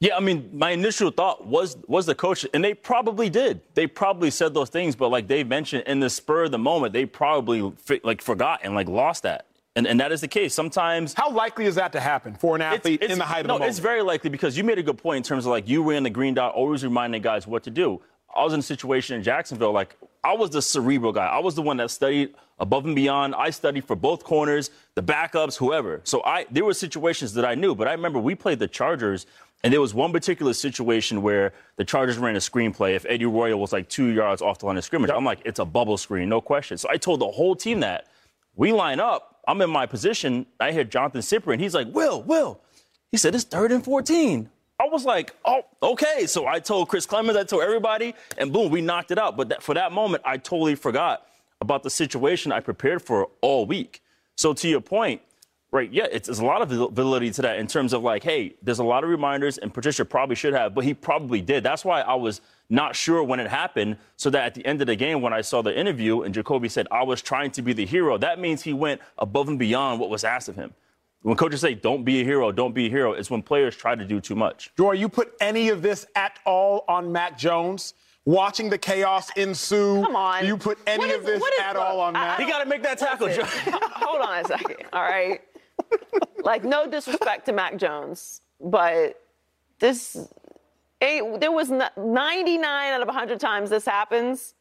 [0.00, 3.60] Yeah, I mean, my initial thought was was the coach, and they probably did.
[3.74, 6.92] They probably said those things, but like Dave mentioned, in the spur of the moment,
[6.92, 9.46] they probably like forgot and like lost that.
[9.74, 10.54] And and that is the case.
[10.54, 13.54] Sometimes How likely is that to happen for an athlete in the height of no,
[13.54, 13.68] the moment?
[13.68, 15.82] No, it's very likely because you made a good point in terms of like you
[15.82, 18.00] were in the green dot, always reminding guys what to do.
[18.34, 21.26] I was in a situation in Jacksonville, like I was the cerebral guy.
[21.26, 23.34] I was the one that studied above and beyond.
[23.34, 26.00] I studied for both corners, the backups, whoever.
[26.04, 29.26] So I there were situations that I knew, but I remember we played the Chargers
[29.64, 32.94] and there was one particular situation where the Chargers ran a screenplay.
[32.94, 35.60] If Eddie Royal was like two yards off the line of scrimmage, I'm like, it's
[35.60, 36.76] a bubble screen, no question.
[36.78, 38.08] So I told the whole team that.
[38.54, 39.31] We line up.
[39.46, 40.46] I'm in my position.
[40.60, 41.58] I hear Jonathan Cyprien.
[41.58, 42.60] He's like, Will, Will.
[43.10, 44.48] He said, it's third and 14.
[44.80, 46.26] I was like, oh, okay.
[46.26, 49.36] So I told Chris Clemons, I told everybody, and boom, we knocked it out.
[49.36, 51.26] But that, for that moment, I totally forgot
[51.60, 54.02] about the situation I prepared for all week.
[54.36, 55.20] So to your point,
[55.70, 58.56] right, yeah, it's, it's a lot of validity to that in terms of like, hey,
[58.62, 61.62] there's a lot of reminders, and Patricia probably should have, but he probably did.
[61.62, 62.40] That's why I was
[62.72, 65.42] not sure when it happened, so that at the end of the game, when I
[65.42, 68.62] saw the interview and Jakobi said, I was trying to be the hero, that means
[68.62, 70.72] he went above and beyond what was asked of him.
[71.20, 73.94] When coaches say, don't be a hero, don't be a hero, it's when players try
[73.94, 74.72] to do too much.
[74.76, 77.94] Joy, you put any of this at all on Mac Jones?
[78.24, 80.00] Watching the chaos ensue.
[80.02, 80.46] Come on.
[80.46, 82.40] You put any What of this what is- at look, all on I- Mac?
[82.40, 83.42] He got to make that tackle, Joe.
[83.46, 84.76] Hold on a second.
[84.92, 85.40] All right.
[86.42, 89.20] like no disrespect to Mac Jones, but
[89.78, 90.16] this
[91.38, 94.54] there was n- 99 out of 100 times this happens.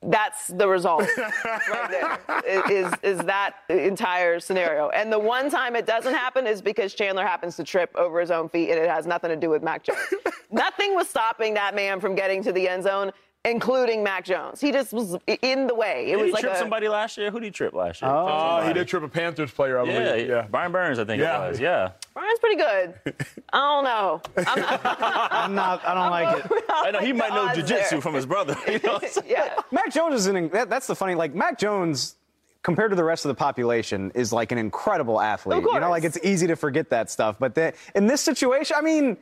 [0.00, 1.02] That's the result
[1.44, 2.62] right there.
[2.70, 4.90] Is is that entire scenario?
[4.90, 8.30] And the one time it doesn't happen is because Chandler happens to trip over his
[8.30, 9.98] own feet, and it has nothing to do with Mac Jones.
[10.50, 13.10] Nothing was stopping that man from getting to the end zone,
[13.50, 14.60] including Mac Jones.
[14.60, 16.04] He just was in the way.
[16.06, 17.30] It Did was he like trip a, somebody last year?
[17.30, 18.10] Who did he trip last year?
[18.10, 20.28] Oh, he did trip a Panthers player, I believe.
[20.28, 20.46] Yeah, Yeah.
[20.50, 21.44] Brian Burns, I think Yeah.
[21.44, 21.60] it was.
[21.60, 21.90] Yeah.
[22.14, 22.94] Brian's pretty good.
[23.52, 24.22] I don't know.
[24.46, 24.80] I'm not,
[25.32, 25.84] I'm not.
[25.86, 26.64] I don't like it.
[26.70, 28.00] I know he might know odds jujitsu there.
[28.00, 28.56] from his brother.
[28.66, 29.00] You know?
[29.26, 29.54] yeah.
[29.70, 30.48] Mac Jones is an.
[30.50, 31.14] That, that's the funny.
[31.14, 32.16] Like Mac Jones,
[32.62, 35.58] compared to the rest of the population, is like an incredible athlete.
[35.58, 37.36] Of You know, like it's easy to forget that stuff.
[37.38, 39.16] But the, in this situation, I mean.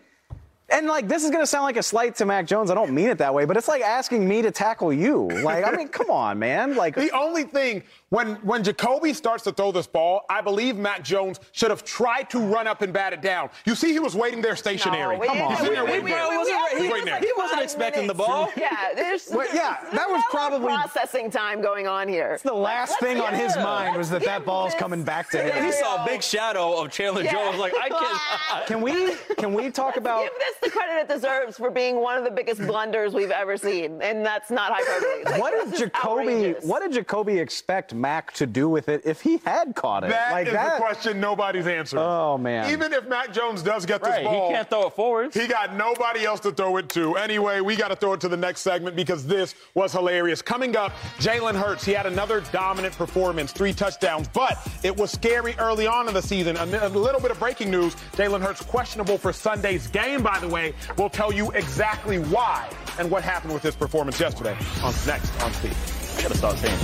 [0.68, 2.70] And like this is gonna sound like a slight to Mac Jones.
[2.70, 5.28] I don't mean it that way, but it's like asking me to tackle you.
[5.28, 6.74] Like, I mean, come on, man.
[6.74, 7.84] Like, The only thing
[8.16, 12.30] when when Jakobi starts to throw this ball, I believe Mac Jones should have tried
[12.30, 13.50] to run up and bat it down.
[13.66, 15.18] You see, he was waiting there stationary.
[15.18, 15.50] No, Come on.
[15.56, 18.06] He's in there we- we- we- we- he was wasn't- like he wasn't five expecting
[18.06, 18.50] the ball.
[18.56, 22.32] Yeah, there's, Well, yeah, there's that was no probably- processing time going on here.
[22.34, 25.28] It's the last Let's thing on his mind was that that give ball's coming back
[25.30, 25.64] to him.
[25.64, 27.32] he saw a big shadow of Chandler Yeah.
[27.32, 27.58] Jones.
[27.58, 28.66] Like, I can't.
[28.66, 29.14] Can we?
[29.36, 30.22] Can we talk about?
[30.22, 33.56] Give this the credit it deserves for being one of the biggest blunders we've ever
[33.56, 35.24] seen, and that's not hyperbole.
[35.24, 36.20] Like, What did Jakobi?
[36.54, 36.64] outrageous.
[36.64, 40.10] What did Jakobi expect Mac to do with it if he had caught it?
[40.10, 40.74] That like is that.
[40.74, 42.04] the question nobody's answering.
[42.04, 42.70] Oh, man.
[42.70, 45.34] Even if Mac Jones does get this Right, ball, he can't throw it forward.
[45.34, 47.16] He got nobody else to throw it to.
[47.16, 50.40] Anyway, we got to throw it to the next segment because this was hilarious.
[50.40, 51.84] Coming up, Jalen Hurts.
[51.84, 56.22] He had another dominant performance, three touchdowns, but it was scary early on in the
[56.22, 56.56] season.
[56.56, 60.22] A, a little bit of breaking news: Jalen Hurts questionable for Sunday's game.
[60.22, 64.56] By the way, we'll tell you exactly why and what happened with his performance yesterday.
[64.84, 65.95] On next on Speak.
[66.16, 66.74] I gotta stop saying.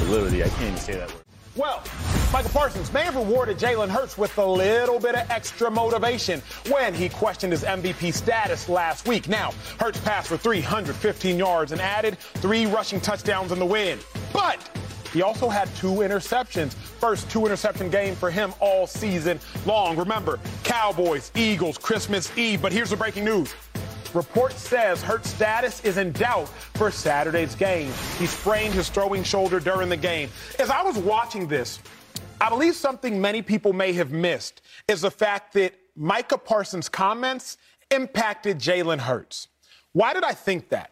[0.43, 1.23] I can't even say that word.
[1.55, 1.83] Well,
[2.33, 6.41] Micah Parsons may have rewarded Jalen Hurts with a little bit of extra motivation
[6.71, 9.29] when he questioned his MVP status last week.
[9.29, 13.99] Now, Hurts passed for 315 yards and added three rushing touchdowns in the win.
[14.33, 14.59] But
[15.13, 16.73] he also had two interceptions.
[16.73, 19.97] First two interception game for him all season long.
[19.97, 22.63] Remember, Cowboys, Eagles, Christmas Eve.
[22.63, 23.55] But here's the breaking news.
[24.15, 27.91] Report says Hurt's status is in doubt for Saturday's game.
[28.19, 30.29] He sprained his throwing shoulder during the game.
[30.59, 31.81] As I was watching this,
[32.41, 37.57] I believe something many people may have missed is the fact that Micah Parsons' comments
[37.91, 39.49] impacted Jalen Hurts.
[39.93, 40.91] Why did I think that?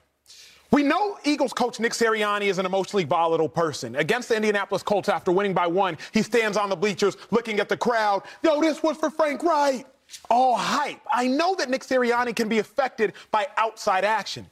[0.70, 3.96] We know Eagles coach Nick Sirianni is an emotionally volatile person.
[3.96, 7.68] Against the Indianapolis Colts after winning by one, he stands on the bleachers looking at
[7.68, 8.22] the crowd.
[8.42, 9.84] Yo, this was for Frank Reich.
[10.28, 11.00] All hype.
[11.10, 14.46] I know that Nick Sirianni can be affected by outside action.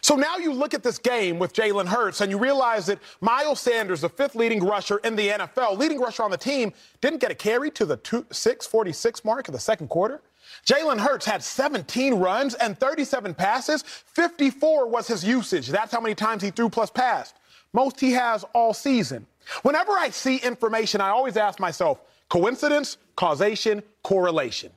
[0.00, 3.60] So now you look at this game with Jalen Hurts and you realize that Miles
[3.60, 7.30] Sanders, the fifth leading rusher in the NFL, leading rusher on the team, didn't get
[7.30, 10.20] a carry to the two, 646 mark of the second quarter.
[10.66, 13.82] Jalen Hurts had 17 runs and 37 passes.
[13.82, 15.68] 54 was his usage.
[15.68, 17.36] That's how many times he threw plus passed.
[17.72, 19.26] Most he has all season.
[19.62, 24.70] Whenever I see information, I always ask myself coincidence, causation, correlation.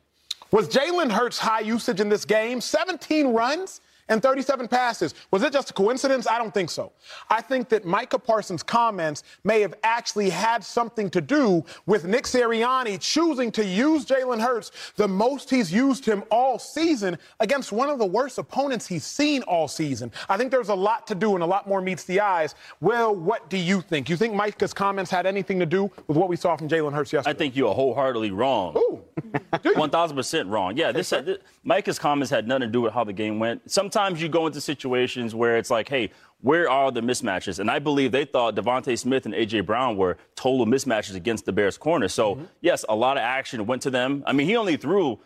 [0.51, 5.15] Was Jalen Hurts' high usage in this game 17 runs and 37 passes?
[5.31, 6.27] Was it just a coincidence?
[6.27, 6.91] I don't think so.
[7.29, 12.25] I think that Micah Parsons' comments may have actually had something to do with Nick
[12.25, 17.89] Sirianni choosing to use Jalen Hurts the most he's used him all season against one
[17.89, 20.11] of the worst opponents he's seen all season.
[20.27, 22.53] I think there's a lot to do and a lot more meets the eyes.
[22.81, 24.09] Well, what do you think?
[24.09, 27.13] You think Micah's comments had anything to do with what we saw from Jalen Hurts
[27.13, 27.33] yesterday?
[27.33, 28.75] I think you are wholeheartedly wrong.
[28.77, 28.99] Ooh.
[29.75, 30.75] One thousand percent wrong.
[30.75, 33.69] Yeah, this, this Micah's comments had nothing to do with how the game went.
[33.71, 36.11] Sometimes you go into situations where it's like, hey,
[36.41, 37.59] where are the mismatches?
[37.59, 41.51] And I believe they thought DeVonta Smith and AJ Brown were total mismatches against the
[41.51, 42.07] Bears corner.
[42.07, 42.45] So mm-hmm.
[42.61, 44.23] yes, a lot of action went to them.
[44.25, 45.19] I mean, he only threw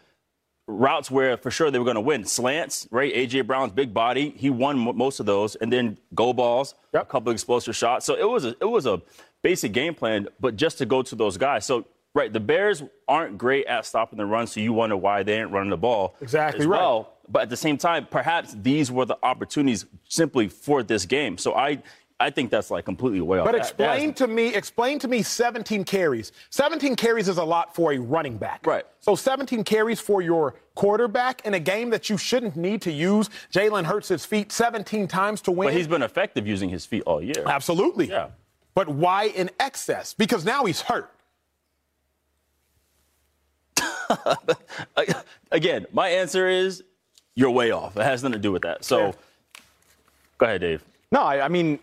[0.68, 2.26] routes where for sure they were going to win.
[2.26, 3.14] Slants, right?
[3.14, 7.04] AJ Brown's big body, he won most of those, and then go balls, yep.
[7.04, 8.06] a couple explosive shots.
[8.06, 9.02] So it was a, it was a
[9.42, 11.66] basic game plan, but just to go to those guys.
[11.66, 15.40] So right, the Bears aren't great at stopping the run, so you wonder why they
[15.40, 16.80] ain't running the ball exactly right.
[16.80, 17.12] Well.
[17.28, 21.38] But at the same time, perhaps these were the opportunities simply for this game.
[21.38, 21.82] So I
[22.20, 23.46] I think that's like completely way off.
[23.46, 26.32] But explain to me, explain to me 17 carries.
[26.50, 28.66] 17 carries is a lot for a running back.
[28.66, 28.86] Right.
[29.02, 33.30] So 17 carries for your quarterback in a game that you shouldn't need to use
[33.54, 35.68] Jalen Hurts' his feet 17 times to win.
[35.68, 37.44] But he's been effective using his feet all year.
[37.46, 38.08] Absolutely.
[38.08, 38.30] Yeah.
[38.76, 40.14] But why in excess?
[40.14, 41.12] Because now he's hurt.
[45.52, 46.84] Again, my answer is
[47.36, 47.95] you're way off.
[47.98, 48.84] It has nothing to do with that.
[48.84, 49.12] So, yeah.
[50.38, 50.84] go ahead, Dave.
[51.12, 51.80] No, I, I mean,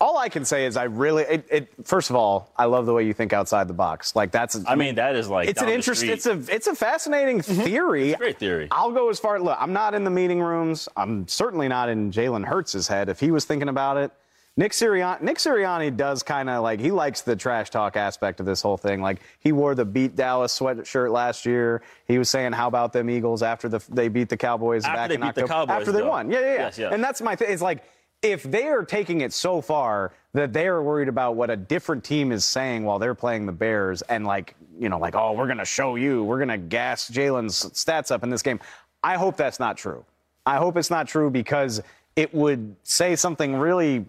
[0.00, 1.22] all I can say is I really.
[1.24, 4.14] It, it, first of all, I love the way you think outside the box.
[4.14, 4.58] Like that's.
[4.66, 5.48] I mean, that is like.
[5.48, 6.10] It's an interesting.
[6.10, 6.42] It's a.
[6.48, 7.62] It's a fascinating mm-hmm.
[7.62, 8.10] theory.
[8.10, 8.68] It's great theory.
[8.70, 9.40] I'll go as far.
[9.40, 10.88] Look, I'm not in the meeting rooms.
[10.96, 13.08] I'm certainly not in Jalen Hurts' head.
[13.08, 14.12] If he was thinking about it,
[14.58, 15.20] Nick Sirianni.
[15.20, 18.78] Nick Sirianni does kind of like he likes the trash talk aspect of this whole
[18.78, 19.02] thing.
[19.02, 21.82] Like he wore the beat Dallas sweatshirt last year.
[22.08, 25.10] He was saying, "How about them Eagles after the, they beat the Cowboys after back
[25.10, 25.46] in October?
[25.46, 26.08] The Cowboys, after they though.
[26.08, 26.54] won, yeah, yeah, yeah.
[26.54, 26.92] Yes, yes.
[26.94, 27.50] And that's my thing.
[27.50, 27.84] It's like
[28.22, 32.02] if they are taking it so far that they are worried about what a different
[32.02, 35.46] team is saying while they're playing the Bears and like, you know, like, oh, we're
[35.46, 38.60] going to show you, we're going to gas Jalen's stats up in this game.
[39.02, 40.04] I hope that's not true.
[40.44, 41.82] I hope it's not true because
[42.16, 44.06] it would say something really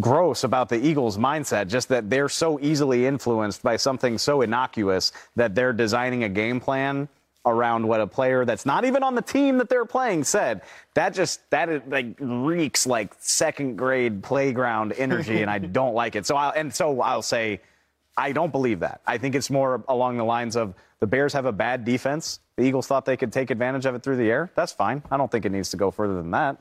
[0.00, 5.12] gross about the Eagles' mindset, just that they're so easily influenced by something so innocuous
[5.36, 7.08] that they're designing a game plan
[7.46, 10.62] around what a player that's not even on the team that they're playing said.
[10.94, 16.16] That just that is, like reeks like second grade playground energy, and I don't like
[16.16, 16.26] it.
[16.26, 17.60] So I and so I'll say
[18.16, 19.00] I don't believe that.
[19.06, 22.40] I think it's more along the lines of the Bears have a bad defense.
[22.56, 24.50] The Eagles thought they could take advantage of it through the air.
[24.56, 25.02] That's fine.
[25.10, 26.60] I don't think it needs to go further than that.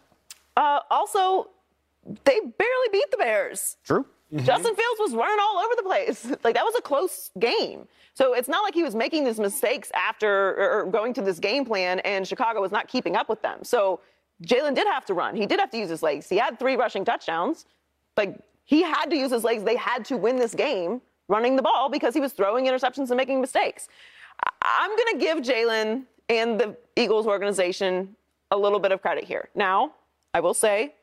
[0.56, 1.50] Uh, also,
[2.24, 3.78] they barely beat the Bears.
[3.84, 4.06] True.
[4.34, 4.46] Mm-hmm.
[4.46, 6.32] Justin Fields was running all over the place.
[6.44, 7.88] Like that was a close game.
[8.14, 11.66] So it's not like he was making these mistakes after or going to this game
[11.66, 13.64] plan and Chicago was not keeping up with them.
[13.64, 14.00] So
[14.44, 15.36] Jalen did have to run.
[15.36, 16.30] He did have to use his legs.
[16.30, 17.66] He had three rushing touchdowns.
[18.16, 19.64] Like he had to use his legs.
[19.64, 23.18] They had to win this game running the ball because he was throwing interceptions and
[23.18, 23.88] making mistakes.
[24.62, 28.16] I'm going to give Jalen and the Eagles organization
[28.52, 29.50] a little bit of credit here.
[29.56, 29.94] Now,
[30.34, 30.94] I will say,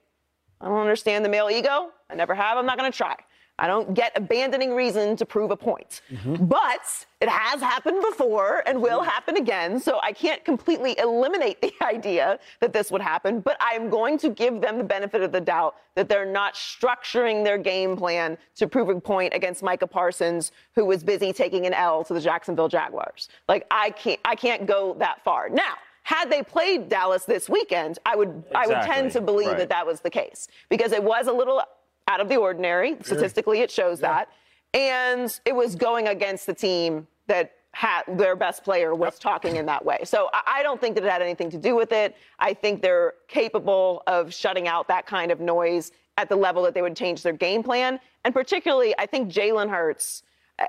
[0.64, 1.90] I don't understand the male ego.
[2.08, 2.56] I never have.
[2.56, 3.16] I'm not going to try.
[3.58, 6.00] I don't get abandoning reason to prove a point.
[6.10, 6.46] Mm-hmm.
[6.46, 9.08] But it has happened before and will mm-hmm.
[9.08, 9.78] happen again.
[9.78, 14.30] So I can't completely eliminate the idea that this would happen, but I'm going to
[14.30, 18.66] give them the benefit of the doubt that they're not structuring their game plan to
[18.66, 22.68] prove a point against Micah Parsons, who was busy taking an L to the Jacksonville
[22.68, 23.28] Jaguars.
[23.48, 25.50] Like I can't I can't go that far.
[25.50, 25.74] Now,
[26.04, 28.54] had they played Dallas this weekend, I would exactly.
[28.54, 29.58] I would tend to believe right.
[29.58, 31.62] that that was the case because it was a little
[32.08, 32.96] out of the ordinary.
[33.02, 34.08] Statistically, it shows yeah.
[34.08, 34.28] that.
[34.74, 39.66] And it was going against the team that had their best player was talking in
[39.66, 39.98] that way.
[40.04, 42.16] So I don't think that it had anything to do with it.
[42.38, 46.74] I think they're capable of shutting out that kind of noise at the level that
[46.74, 47.98] they would change their game plan.
[48.24, 50.22] And particularly, I think Jalen Hurts,
[50.58, 50.66] uh,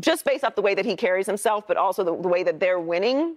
[0.00, 2.58] just based off the way that he carries himself, but also the, the way that
[2.58, 3.36] they're winning,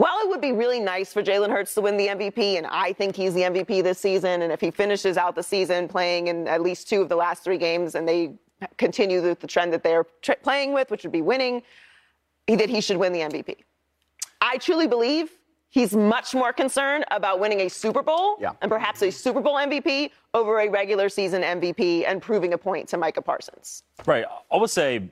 [0.00, 2.94] while it would be really nice for Jalen Hurts to win the MVP, and I
[2.94, 6.48] think he's the MVP this season, and if he finishes out the season playing in
[6.48, 8.32] at least two of the last three games and they
[8.78, 11.60] continue the, the trend that they're tra- playing with, which would be winning,
[12.48, 13.56] that he should win the MVP.
[14.40, 15.32] I truly believe
[15.68, 18.52] he's much more concerned about winning a Super Bowl yeah.
[18.62, 22.88] and perhaps a Super Bowl MVP over a regular season MVP and proving a point
[22.88, 23.82] to Micah Parsons.
[24.06, 24.24] Right.
[24.50, 25.10] I would say,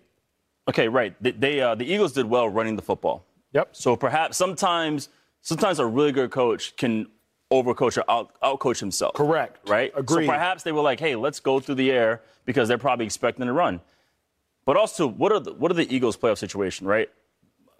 [0.66, 1.14] okay, right.
[1.22, 3.27] They, they uh, the Eagles did well running the football.
[3.52, 3.76] Yep.
[3.76, 5.08] So perhaps sometimes
[5.40, 7.06] sometimes a really good coach can
[7.50, 9.14] overcoach or out, outcoach himself.
[9.14, 9.68] Correct.
[9.68, 9.92] Right?
[9.96, 10.26] Agreed.
[10.26, 13.46] So perhaps they were like, hey, let's go through the air because they're probably expecting
[13.46, 13.80] to run.
[14.64, 17.08] But also, what are the, what are the Eagles' playoff situation, right?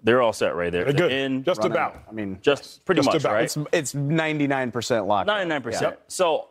[0.03, 0.85] They're all set right there.
[0.85, 1.13] They're good.
[1.13, 1.73] In, just running.
[1.73, 2.03] about.
[2.09, 3.35] I mean, just pretty just much, about.
[3.35, 3.45] right?
[3.45, 5.29] It's, it's 99% locked.
[5.29, 5.81] 99%.
[5.81, 5.93] Yeah.
[6.07, 6.49] So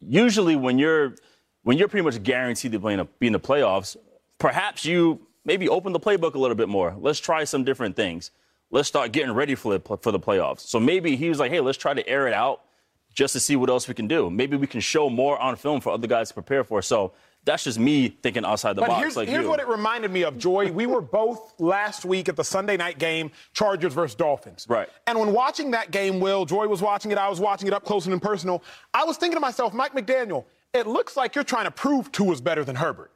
[0.00, 1.14] usually when you're
[1.62, 3.96] when you're pretty much guaranteed to be in, a, be in the playoffs,
[4.38, 6.94] perhaps you maybe open the playbook a little bit more.
[6.98, 8.30] Let's try some different things
[8.70, 10.60] let's start getting ready for the, for the playoffs.
[10.60, 12.62] So maybe he was like, hey, let's try to air it out
[13.12, 14.30] just to see what else we can do.
[14.30, 16.80] Maybe we can show more on film for other guys to prepare for.
[16.80, 17.12] So
[17.44, 19.00] That's just me thinking outside the But box.
[19.00, 20.70] here's, like here's what it reminded me of, Joy.
[20.70, 24.66] We were both last week at the Sunday night game, Chargers versus Dolphins.
[24.68, 24.88] Right.
[25.06, 27.84] And when watching that game, Will, Joy was watching it, I was watching it up
[27.84, 28.62] close and personal.
[28.92, 32.40] I was thinking to myself, Mike McDaniel, it looks like you're trying to prove Tua's
[32.42, 33.10] better than Herbert.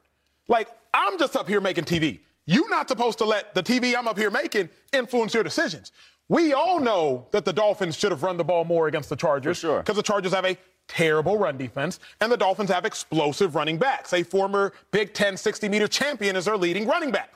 [0.47, 2.19] Like, I'm just up here making TV.
[2.45, 5.91] You're not supposed to let the TV I'm up here making influence your decisions.
[6.27, 9.57] We all know that the Dolphins should have run the ball more against the Chargers.
[9.57, 9.79] sure.
[9.79, 14.13] Because the Chargers have a terrible run defense, and the Dolphins have explosive running backs.
[14.13, 17.31] A former Big Ten 60 meter champion is their leading running back.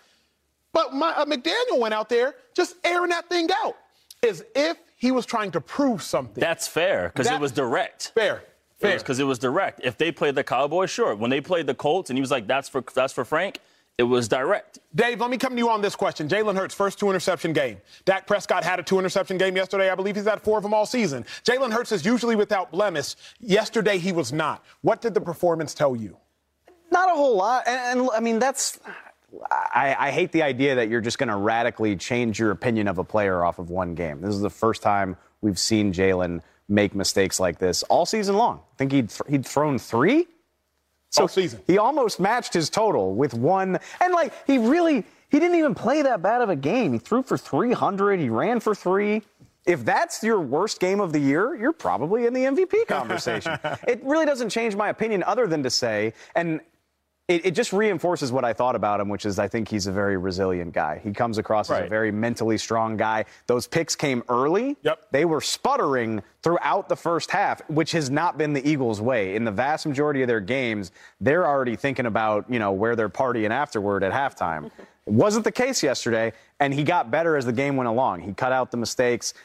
[0.72, 3.76] But my, uh, McDaniel went out there just airing that thing out
[4.28, 6.40] as if he was trying to prove something.
[6.40, 8.12] That's fair because it was direct.
[8.14, 8.44] fair.
[8.80, 8.98] Fair.
[8.98, 9.82] Because it was direct.
[9.84, 11.14] If they played the Cowboys, sure.
[11.14, 13.60] When they played the Colts, and he was like, "That's for that's for Frank,"
[14.00, 14.80] it was direct.
[14.96, 16.30] Dave, let me come to you on this question.
[16.30, 17.82] Jalen Hurts, first two interception game.
[18.06, 19.90] Dak Prescott had a two interception game yesterday.
[19.90, 21.26] I believe he's had four of them all season.
[21.44, 23.16] Jalen Hurts is usually without blemish.
[23.42, 24.64] Yesterday, he was not.
[24.84, 26.16] What did the performance tell you?
[26.94, 27.68] Not a whole lot.
[27.68, 28.80] And, and I mean, that's.
[29.52, 33.00] I, I hate the idea that you're just going to radically change your opinion of
[33.00, 34.22] a player off of one game.
[34.22, 38.60] This is the first time we've seen Jalen make mistakes like this all season long.
[38.60, 40.26] I think he'd, he'd thrown three
[41.10, 41.62] So season.
[41.66, 43.80] He almost matched his total with one.
[44.00, 46.94] And, like, he really, he didn't even play that bad of a game.
[46.94, 49.24] He threw for 300, he ran for three.
[49.66, 53.60] If that's your worst game of the year, you're probably in the MVP conversation.
[53.88, 56.62] it really doesn't change my opinion other than to say, and
[57.30, 59.92] it, it just reinforces what I thought about him, which is I think he's a
[59.92, 61.00] very resilient guy.
[61.02, 63.26] He comes across as a very mentally strong guy.
[63.46, 64.76] Those picks came early.
[64.82, 65.08] Yep.
[65.12, 69.36] They were sputtering throughout the first half, which has not been the Eagles' way.
[69.36, 73.10] In the vast majority of their games, they're already thinking about, you know, where they're
[73.10, 74.66] partying afterward at halftime.
[74.66, 74.72] it
[75.06, 78.22] wasn't the case yesterday, and he got better as the game went along.
[78.22, 79.36] He cut out the mistakes.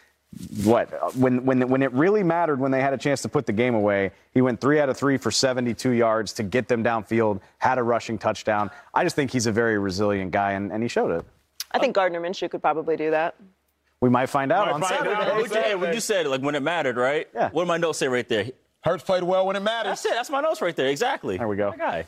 [0.64, 3.52] What when when when it really mattered when they had a chance to put the
[3.52, 7.40] game away, he went three out of three for 72 yards to get them downfield,
[7.58, 8.70] had a rushing touchdown.
[8.94, 11.24] I just think he's a very resilient guy, and, and he showed it.
[11.70, 13.34] I think Gardner Minshew could probably do that.
[14.00, 15.14] We might find out Might on find Saturday.
[15.14, 15.24] out.
[15.24, 17.28] Hey, what you- hey, what you said, like when it mattered, right?
[17.34, 17.50] Yeah.
[17.50, 18.46] What did my notes say right there?
[18.82, 19.90] Hurts played well when it matters.
[20.02, 20.12] That's it.
[20.14, 20.88] That's my notes right there.
[20.88, 21.38] Exactly.
[21.38, 21.70] There we go.
[21.70, 22.06] My guy.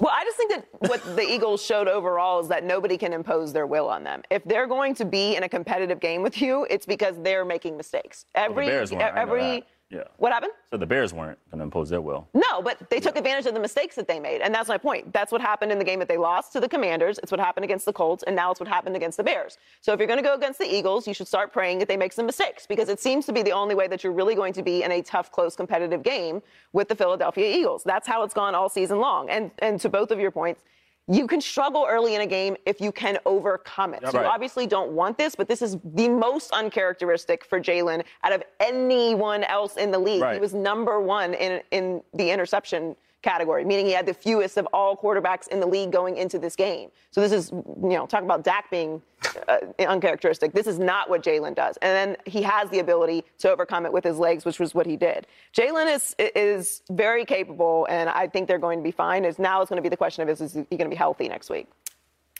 [0.00, 3.52] Well, I just think that what the Eagles showed overall is that nobody can impose
[3.52, 4.22] their will on them.
[4.30, 7.76] If they're going to be in a competitive game with you, it's because they're making
[7.76, 8.24] mistakes.
[8.34, 9.64] Every I know every.
[9.90, 10.04] Yeah.
[10.18, 10.52] what happened?
[10.70, 12.28] So the Bears weren't going to impose their will.
[12.32, 15.12] No, but they took advantage of the mistakes that they made, and that's my point.
[15.12, 17.18] That's what happened in the game that they lost to the Commanders.
[17.18, 19.58] It's what happened against the Colts, and now it's what happened against the Bears.
[19.80, 21.96] So if you're going to go against the Eagles, you should start praying that they
[21.96, 24.52] make some mistakes because it seems to be the only way that you're really going
[24.52, 26.40] to be in a tough, close, competitive game
[26.72, 27.82] with the Philadelphia Eagles.
[27.84, 29.28] That's how it's gone all season long.
[29.28, 30.62] And and to both of your points.
[31.10, 34.02] You can struggle early in a game if you can overcome it.
[34.08, 38.32] so you obviously don't want this, but this is the most uncharacteristic for Jalen out
[38.32, 40.24] of anyone else in the league.
[40.32, 44.66] He was number one in in the interception category, meaning he had the fewest of
[44.72, 46.90] all quarterbacks in the league going into this game.
[47.10, 49.02] So this is, you know, talk about Dak being
[49.48, 50.52] uh, uncharacteristic.
[50.52, 53.92] This is not what Jalen does, and then he has the ability to overcome it
[53.92, 55.26] with his legs, which was what he did.
[55.54, 59.24] Jalen is is very capable, and I think they're going to be fine.
[59.24, 60.96] Is now it's going to be the question of is, is he going to be
[60.96, 61.68] healthy next week?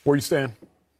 [0.03, 0.53] Where you stand?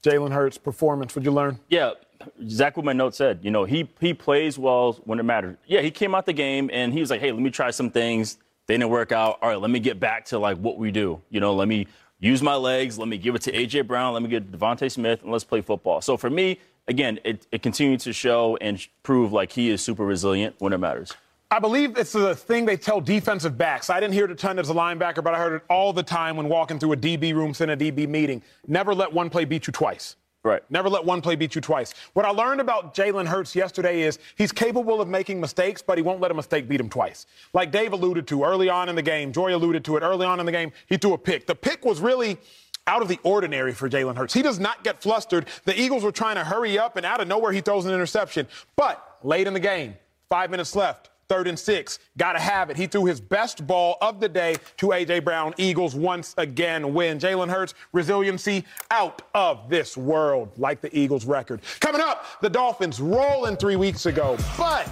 [0.04, 1.16] Jalen Hurts performance.
[1.16, 1.60] What'd you learn?
[1.70, 1.92] Yeah,
[2.40, 3.40] exactly what my note said.
[3.42, 5.58] You know, he he plays well when it matters.
[5.66, 7.90] Yeah, he came out the game and he was like, "Hey, let me try some
[7.90, 8.38] things.
[8.68, 9.40] They didn't work out.
[9.42, 11.22] All right, let me get back to like what we do.
[11.30, 11.88] You know, let me
[12.20, 12.98] use my legs.
[12.98, 14.14] Let me give it to AJ Brown.
[14.14, 17.62] Let me get DeVonta Smith, and let's play football." So for me, again, it, it
[17.62, 21.14] continued to show and prove like he is super resilient when it matters.
[21.54, 23.90] I believe it's the thing they tell defensive backs.
[23.90, 26.04] I didn't hear it a ton as a linebacker, but I heard it all the
[26.04, 28.42] time when walking through a DB room, in a DB meeting.
[28.68, 30.16] Never let one play beat you twice.
[30.44, 30.64] Right.
[30.72, 31.94] Never let one play beat you twice.
[32.14, 36.02] What I learned about Jalen Hurts yesterday is he's capable of making mistakes, but he
[36.02, 37.28] won't let a mistake beat him twice.
[37.54, 40.40] Like Dave alluded to early on in the game, Joy alluded to it early on
[40.40, 41.46] in the game, he threw a pick.
[41.46, 42.40] The pick was really
[42.88, 44.34] out of the ordinary for Jalen Hurts.
[44.34, 45.46] He does not get flustered.
[45.66, 48.48] The Eagles were trying to hurry up, and out of nowhere, he throws an interception.
[48.76, 49.96] But late in the game,
[50.28, 52.00] five minutes left, third and six.
[52.18, 52.76] Got to have it.
[52.76, 55.22] He threw his best ball of the day to A.J.
[55.22, 55.54] Brown.
[55.58, 57.20] Eagles once again win.
[57.20, 61.62] Jalen Hurts, resiliency out of this world, like the Eagles record.
[61.80, 64.90] Coming up, the Dolphins rolling three weeks ago, but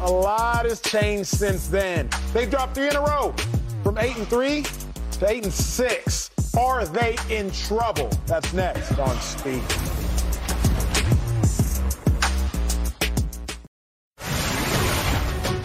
[0.00, 2.10] a lot has changed since then.
[2.34, 3.34] They've dropped three in a row
[3.82, 4.66] from eight and three
[5.12, 6.30] to eight and six.
[6.58, 8.10] Are they in trouble?
[8.26, 9.62] That's next on Speak.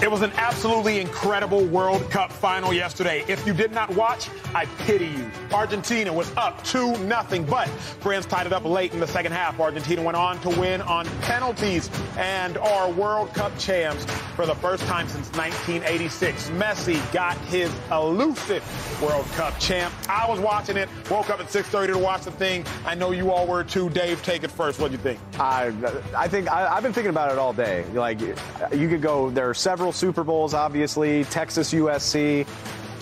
[0.03, 3.23] It was an absolutely incredible World Cup final yesterday.
[3.29, 5.31] If you did not watch, I pity you.
[5.53, 9.61] Argentina was up 2 nothing, but France tied it up late in the second half.
[9.61, 14.03] Argentina went on to win on penalties and are World Cup champs
[14.35, 16.49] for the first time since 1986.
[16.49, 18.61] Messi got his elusive
[19.01, 19.93] World Cup champ.
[20.09, 22.65] I was watching it, woke up at 6:30 to watch the thing.
[22.85, 23.89] I know you all were too.
[23.91, 24.81] Dave, take it first.
[24.81, 25.21] What do you think?
[25.39, 25.71] I,
[26.13, 27.85] I think I, I've been thinking about it all day.
[27.93, 29.29] Like, you could go.
[29.29, 31.23] There are several Super Bowls, obviously.
[31.25, 32.47] Texas USC.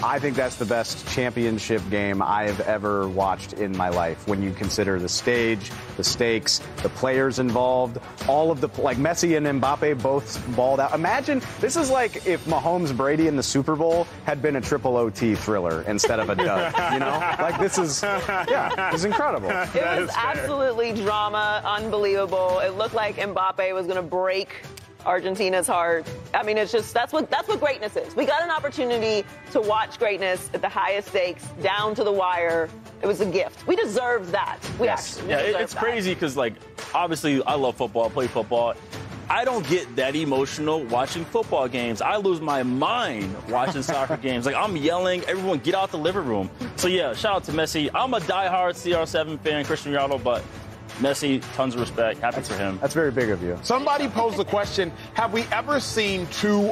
[0.03, 4.27] I think that's the best championship game I have ever watched in my life.
[4.27, 9.37] When you consider the stage, the stakes, the players involved, all of the like Messi
[9.37, 10.95] and Mbappe both balled out.
[10.95, 14.97] Imagine this is like if Mahomes Brady in the Super Bowl had been a triple
[14.97, 16.73] OT thriller instead of a dub.
[16.93, 19.51] you know, like this is yeah, it's incredible.
[19.51, 22.59] It was absolutely drama, unbelievable.
[22.59, 24.63] It looked like Mbappe was going to break
[25.05, 26.07] Argentina's heart.
[26.33, 28.15] I mean, it's just that's what that's what greatness is.
[28.15, 32.69] We got an opportunity to watch greatness at the highest stakes, down to the wire.
[33.01, 33.65] It was a gift.
[33.67, 34.59] We deserved that.
[34.79, 35.17] We Yes.
[35.17, 35.83] actually Yeah, it's that.
[35.83, 36.53] crazy because, like,
[36.93, 38.75] obviously, I love football, I play football.
[39.29, 42.01] I don't get that emotional watching football games.
[42.01, 44.45] I lose my mind watching soccer games.
[44.45, 46.49] Like, I'm yelling, everyone get out the living room.
[46.75, 47.89] So, yeah, shout out to Messi.
[47.95, 50.43] I'm a diehard CR7 fan, Cristiano Ronaldo, but
[51.01, 52.19] Messi, tons of respect.
[52.19, 52.77] Happy for him.
[52.79, 53.57] That's very big of you.
[53.63, 56.67] Somebody posed the question Have we ever seen two,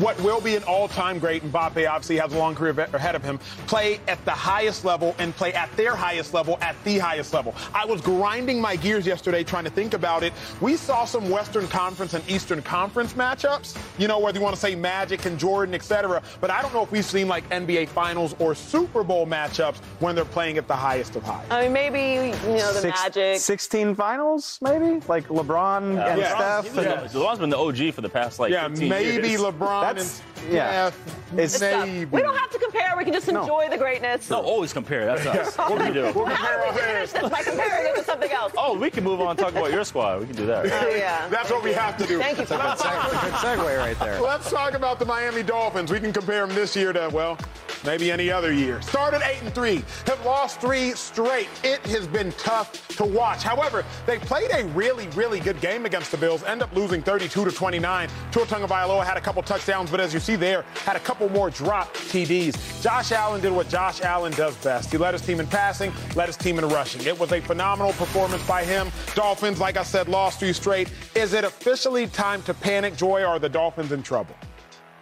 [0.00, 3.22] what will be an all time great, Mbappe obviously has a long career ahead of
[3.22, 7.32] him, play at the highest level and play at their highest level at the highest
[7.32, 7.54] level?
[7.72, 10.32] I was grinding my gears yesterday trying to think about it.
[10.60, 14.60] We saw some Western Conference and Eastern Conference matchups, you know, whether you want to
[14.60, 16.22] say Magic and Jordan, et cetera.
[16.40, 20.14] But I don't know if we've seen like NBA Finals or Super Bowl matchups when
[20.16, 21.46] they're playing at the highest of highs.
[21.50, 23.38] I mean, maybe you know the Six- magic.
[23.60, 25.00] 16 finals, maybe?
[25.06, 26.34] Like LeBron and Yeah.
[26.34, 26.64] Steph?
[26.64, 29.42] He's been, and- LeBron's been the OG for the past, like, Yeah, 15 maybe years.
[29.42, 30.70] LeBron That's- and yeah.
[30.90, 30.98] Steph,
[31.34, 31.86] It's- stuff.
[31.86, 32.04] maybe.
[32.06, 32.94] We don't have to compare.
[32.96, 33.42] We can just No.
[33.42, 34.30] enjoy the greatness.
[34.30, 35.04] No, always compare.
[35.04, 35.56] That's us.
[35.58, 36.10] What do we do?
[36.14, 37.12] We'll How compare do our we finish hands.
[37.12, 38.52] this by comparing it to something else?
[38.56, 40.20] Oh, we can move on and talk about your squad.
[40.20, 40.64] We can do that.
[40.64, 41.28] Oh, yeah.
[41.28, 42.18] That's what we have to do.
[42.18, 42.46] Thank you.
[42.46, 44.22] Good segue right there.
[44.22, 45.92] Let's talk about the Miami Dolphins.
[45.92, 47.36] We can compare them this year to, well,
[47.84, 48.80] maybe any other year.
[48.82, 51.48] Started 8 and 3, have lost three straight.
[51.64, 53.42] It has been tough to watch.
[53.42, 57.44] However, they played a really, really good game against the Bills, end up losing 32
[57.44, 58.08] to 29.
[58.30, 61.50] Tua Tagovailoa had a couple touchdowns, but as you see there, had a couple more
[61.50, 62.82] drop TDs.
[62.82, 64.90] Josh Allen did what Josh Allen does best.
[64.90, 67.04] He led his team in passing, led his team in rushing.
[67.06, 68.90] It was a phenomenal performance by him.
[69.14, 70.90] Dolphins, like I said, lost three straight.
[71.14, 74.34] Is it officially time to panic, Joy, or are the Dolphins in trouble?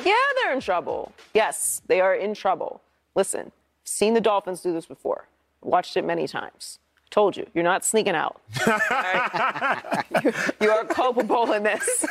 [0.05, 1.13] Yeah, they're in trouble.
[1.35, 2.81] Yes, they are in trouble.
[3.15, 3.53] Listen,
[3.85, 5.27] seen the Dolphins do this before.
[5.63, 6.79] Watched it many times.
[7.11, 8.41] Told you, you're not sneaking out.
[8.67, 10.05] Alright?
[10.25, 12.05] you, you are culpable in this.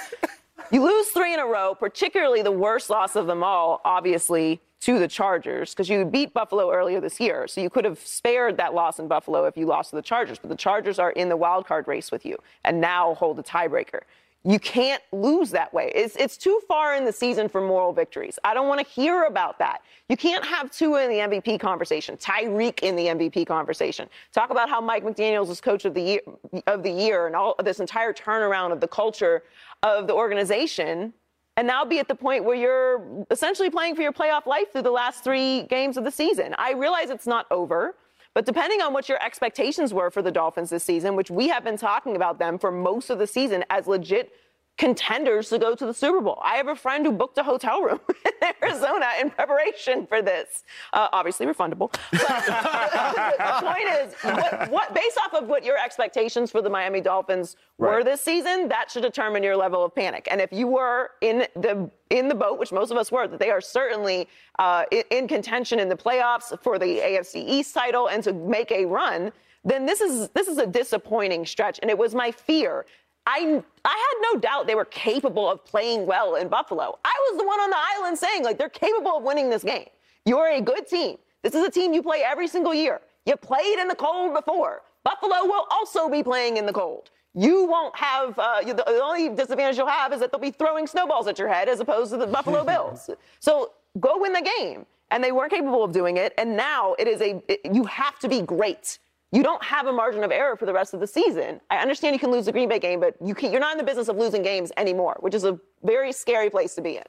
[0.71, 4.99] You lose three in a row, particularly the worst loss of them all, obviously, to
[4.99, 7.47] the Chargers, because you beat Buffalo earlier this year.
[7.47, 10.39] So you could have spared that loss in Buffalo if you lost to the Chargers.
[10.39, 13.43] But the Chargers are in the wild card race with you and now hold a
[13.43, 14.01] tiebreaker.
[14.43, 15.91] You can't lose that way.
[15.93, 18.39] It's, it's too far in the season for moral victories.
[18.43, 19.81] I don't want to hear about that.
[20.07, 24.07] You can't have Tua in the MVP conversation, Tyreek in the MVP conversation.
[24.31, 26.21] Talk about how Mike McDaniels is coach of the year,
[26.65, 29.43] of the year and all this entire turnaround of the culture
[29.83, 31.13] of the organization
[31.57, 34.83] and now be at the point where you're essentially playing for your playoff life through
[34.83, 36.53] the last three games of the season.
[36.57, 37.95] I realize it's not over,
[38.37, 41.63] but depending on what your expectations were for the Dolphins this season, which we have
[41.63, 44.31] been talking about them for most of the season as legit
[44.77, 46.39] contenders to go to the Super Bowl.
[46.43, 50.63] I have a friend who booked a hotel room in Arizona in preparation for this.
[50.93, 51.93] Uh, obviously refundable.
[52.11, 57.01] But the point is, what, what, based off of what your expectations for the Miami
[57.01, 58.05] Dolphins were Right.
[58.05, 60.27] this season, that should determine your level of panic.
[60.29, 63.39] And if you were in the in the boat, which most of us were, that
[63.39, 64.27] they are certainly
[64.59, 68.71] uh, in, in contention in the playoffs for the AFC East title and to make
[68.71, 69.31] a run,
[69.65, 71.79] then this is this is a disappointing stretch.
[71.81, 72.85] And it was my fear.
[73.27, 76.97] I I had no doubt they were capable of playing well in Buffalo.
[77.05, 79.87] I was the one on the island saying like they're capable of winning this game.
[80.25, 81.17] You're a good team.
[81.43, 83.01] This is a team you play every single year.
[83.25, 84.81] You played in the cold before.
[85.03, 87.11] Buffalo will also be playing in the cold.
[87.33, 90.87] You won't have uh, the, the only disadvantage you'll have is that they'll be throwing
[90.87, 93.09] snowballs at your head as opposed to the Buffalo Bills.
[93.39, 96.33] So go win the game, and they weren't capable of doing it.
[96.37, 98.97] And now it is a it- you have to be great.
[99.31, 101.59] You don't have a margin of error for the rest of the season.
[101.69, 103.83] I understand you can lose the Green Bay game, but you you're not in the
[103.83, 107.03] business of losing games anymore, which is a very scary place to be in.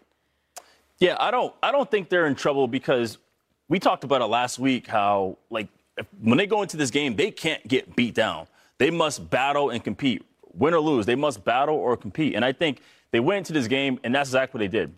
[0.99, 3.19] Yeah, I don't I don't think they're in trouble because
[3.69, 5.69] we talked about it last week how like
[6.21, 8.49] when they go into this game, they can't get beat down.
[8.79, 10.25] They must battle and compete.
[10.55, 12.35] Win or lose, they must battle or compete.
[12.35, 12.81] And I think
[13.13, 14.93] they went into this game and that's exactly what they did.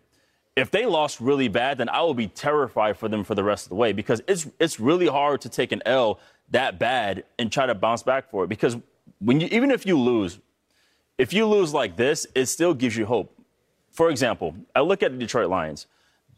[0.57, 3.67] if they lost really bad, then I will be terrified for them for the rest
[3.67, 6.19] of the way because it's it's really hard to take an L
[6.51, 8.49] that bad and try to bounce back for it.
[8.49, 8.77] Because
[9.19, 10.39] when you even if you lose,
[11.19, 13.37] if you lose like this, it still gives you hope.
[13.91, 15.87] For example, I look at the Detroit Lions.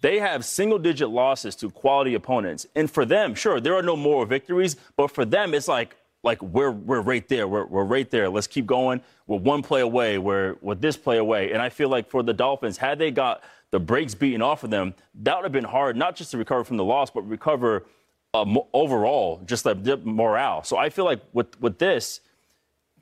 [0.00, 2.66] They have single digit losses to quality opponents.
[2.74, 6.42] And for them, sure, there are no moral victories, but for them, it's like, like
[6.42, 7.46] we're, we're right there.
[7.46, 8.28] We're, we're right there.
[8.28, 9.00] Let's keep going.
[9.28, 10.18] We're one play away.
[10.18, 11.52] We're, we're this play away.
[11.52, 14.70] And I feel like for the Dolphins, had they got the brakes beaten off of
[14.70, 17.84] them, that would have been hard, not just to recover from the loss, but recover
[18.34, 20.62] uh, overall, just the morale.
[20.64, 22.20] So I feel like with, with this,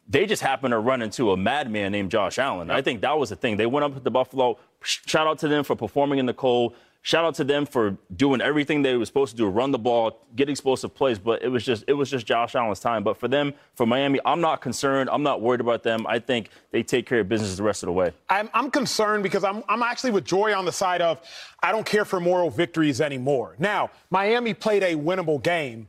[0.08, 2.68] they just happened to run into a madman named Josh Allen.
[2.68, 2.76] Yep.
[2.76, 3.56] I think that was the thing.
[3.56, 4.58] They went up to the Buffalo.
[4.82, 6.74] Shout out to them for performing in the cold.
[7.02, 10.26] Shout out to them for doing everything they were supposed to do, run the ball,
[10.36, 11.18] get explosive plays.
[11.18, 13.02] But it was just it was just Josh Allen's time.
[13.02, 15.08] But for them, for Miami, I'm not concerned.
[15.10, 16.06] I'm not worried about them.
[16.06, 18.12] I think they take care of business the rest of the way.
[18.28, 21.20] I'm, I'm concerned because I'm I'm actually with Joy on the side of
[21.62, 23.56] I don't care for moral victories anymore.
[23.58, 25.88] Now Miami played a winnable game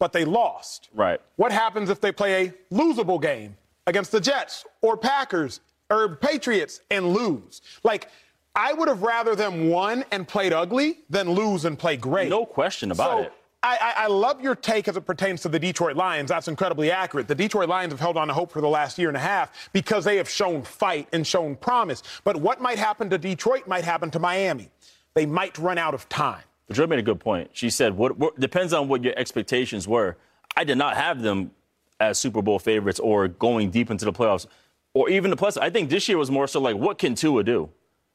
[0.00, 0.88] but they lost.
[0.92, 1.20] Right.
[1.36, 6.80] What happens if they play a losable game against the Jets or Packers or Patriots
[6.90, 7.60] and lose?
[7.84, 8.08] Like,
[8.54, 12.30] I would have rather them won and played ugly than lose and play great.
[12.30, 13.32] No question about so, it.
[13.62, 16.30] I, I, love your take as it pertains to the Detroit Lions.
[16.30, 17.28] That's incredibly accurate.
[17.28, 19.70] The Detroit Lions have held on to hope for the last year and a half
[19.74, 22.02] because they have shown fight and shown promise.
[22.24, 24.70] But what might happen to Detroit might happen to Miami.
[25.12, 26.42] They might run out of time.
[26.72, 27.50] Joy made a good point.
[27.52, 30.16] She said, what, what, depends on what your expectations were.
[30.56, 31.50] I did not have them
[31.98, 34.46] as Super Bowl favorites or going deep into the playoffs
[34.94, 35.58] or even the plus.
[35.58, 37.68] I think this year was more so like, what can Tua do?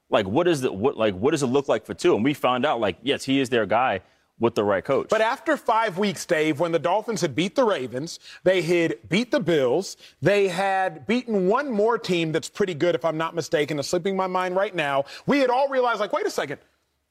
[0.10, 2.16] Like, what is the what like what does it look like for Tua?
[2.16, 4.02] And we found out like, yes, he is their guy
[4.40, 5.08] with the right coach.
[5.10, 9.32] But after five weeks, Dave, when the Dolphins had beat the Ravens, they had beat
[9.32, 13.80] the Bills, they had beaten one more team that's pretty good, if I'm not mistaken,
[13.80, 15.06] is slipping my mind right now.
[15.26, 16.60] We had all realized, like, wait a second,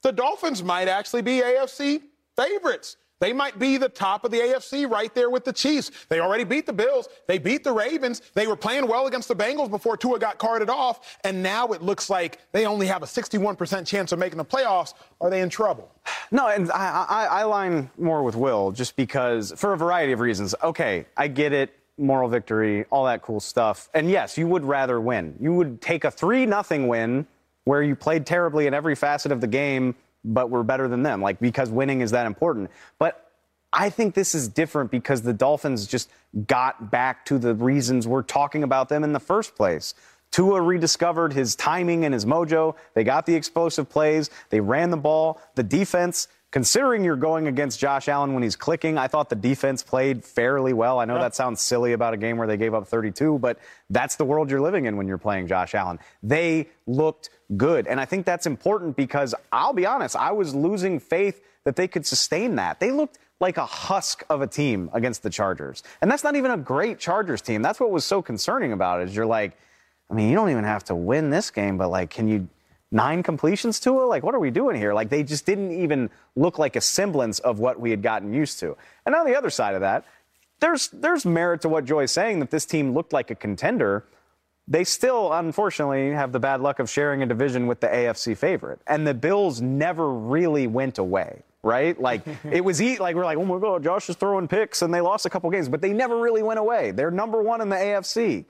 [0.02, 2.02] the Dolphins might actually be AFC
[2.36, 2.96] favorites.
[3.20, 5.90] They might be the top of the AFC right there with the Chiefs.
[6.08, 7.08] They already beat the Bills.
[7.26, 8.20] They beat the Ravens.
[8.34, 11.18] They were playing well against the Bengals before Tua got carted off.
[11.24, 14.94] And now it looks like they only have a 61% chance of making the playoffs.
[15.20, 15.90] Are they in trouble?
[16.30, 20.20] No, and I, I, I line more with Will just because, for a variety of
[20.20, 20.54] reasons.
[20.62, 23.88] Okay, I get it moral victory, all that cool stuff.
[23.94, 25.36] And yes, you would rather win.
[25.40, 27.26] You would take a 3 nothing win
[27.64, 29.94] where you played terribly in every facet of the game,
[30.24, 32.70] but we're better than them, like because winning is that important.
[32.98, 33.30] But
[33.72, 36.10] I think this is different because the Dolphins just
[36.46, 39.94] got back to the reasons we're talking about them in the first place.
[40.30, 42.74] Tua rediscovered his timing and his mojo.
[42.94, 44.30] They got the explosive plays.
[44.50, 45.40] They ran the ball.
[45.54, 49.82] The defense considering you're going against Josh Allen when he's clicking, I thought the defense
[49.82, 51.00] played fairly well.
[51.00, 53.58] I know that sounds silly about a game where they gave up 32, but
[53.90, 55.98] that's the world you're living in when you're playing Josh Allen.
[56.22, 57.88] They looked good.
[57.88, 61.88] And I think that's important because I'll be honest, I was losing faith that they
[61.88, 62.78] could sustain that.
[62.78, 65.82] They looked like a husk of a team against the Chargers.
[66.02, 67.62] And that's not even a great Chargers team.
[67.62, 69.08] That's what was so concerning about it.
[69.08, 69.58] Is you're like,
[70.08, 72.48] I mean, you don't even have to win this game, but like, can you
[72.94, 74.04] nine completions to it?
[74.06, 74.94] Like, what are we doing here?
[74.94, 78.60] Like, they just didn't even look like a semblance of what we had gotten used
[78.60, 78.76] to.
[79.04, 80.04] And on the other side of that,
[80.60, 84.04] there's there's merit to what Joy's saying that this team looked like a contender.
[84.66, 88.80] They still, unfortunately, have the bad luck of sharing a division with the AFC favorite,
[88.86, 91.42] and the Bills never really went away.
[91.62, 92.00] Right?
[92.00, 94.94] Like it was eat like we're like, oh my god, Josh is throwing picks, and
[94.94, 96.92] they lost a couple games, but they never really went away.
[96.92, 98.44] They're number one in the AFC.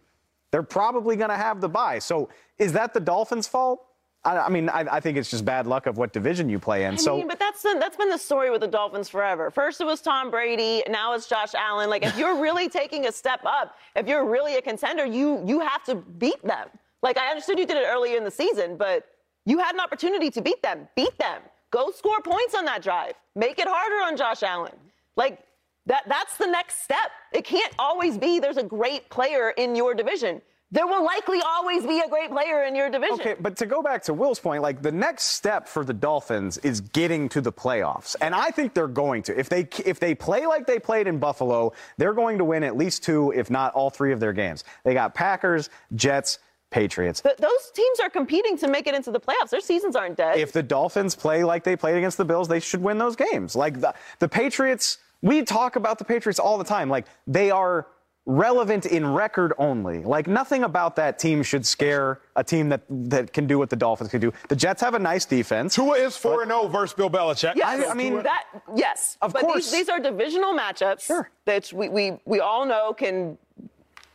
[0.50, 1.98] They're probably going to have the bye.
[1.98, 2.28] So
[2.58, 3.84] is that the Dolphins' fault?
[4.24, 6.84] I, I mean, I, I, think it's just bad luck of what division you play
[6.84, 6.94] in.
[6.94, 9.50] I so, mean, but that's the, that's been the story with the Dolphins forever.
[9.50, 11.90] First it was Tom Brady, now it's Josh Allen.
[11.90, 15.60] Like, if you're really taking a step up, if you're really a contender, you you
[15.60, 16.68] have to beat them.
[17.02, 19.06] Like, I understood you did it earlier in the season, but
[19.44, 20.88] you had an opportunity to beat them.
[20.96, 21.42] Beat them.
[21.70, 23.14] Go score points on that drive.
[23.34, 24.74] Make it harder on Josh Allen.
[25.16, 25.40] Like.
[25.86, 27.10] That, that's the next step.
[27.30, 30.40] It can't always be there's a great player in your division
[30.74, 33.20] there will likely always be a great player in your division.
[33.20, 36.58] Okay, but to go back to Will's point, like the next step for the Dolphins
[36.58, 38.16] is getting to the playoffs.
[38.20, 39.38] And I think they're going to.
[39.38, 42.76] If they if they play like they played in Buffalo, they're going to win at
[42.76, 44.64] least two, if not all three of their games.
[44.82, 47.20] They got Packers, Jets, Patriots.
[47.20, 49.50] But those teams are competing to make it into the playoffs.
[49.50, 50.38] Their seasons aren't dead.
[50.38, 53.54] If the Dolphins play like they played against the Bills, they should win those games.
[53.54, 56.88] Like the, the Patriots, we talk about the Patriots all the time.
[56.88, 57.86] Like they are
[58.26, 60.02] relevant in record only.
[60.02, 63.76] Like nothing about that team should scare a team that, that can do what the
[63.76, 64.32] Dolphins can do.
[64.48, 65.74] The Jets have a nice defense.
[65.74, 67.54] Tua is 4 and 0 versus Bill Belichick.
[67.56, 68.44] Yes, I, I mean, that,
[68.74, 69.18] yes.
[69.20, 69.70] Of but course.
[69.70, 71.30] These, these, are divisional matchups sure.
[71.44, 73.36] that we, we, we all know can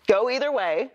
[0.07, 0.89] go either way,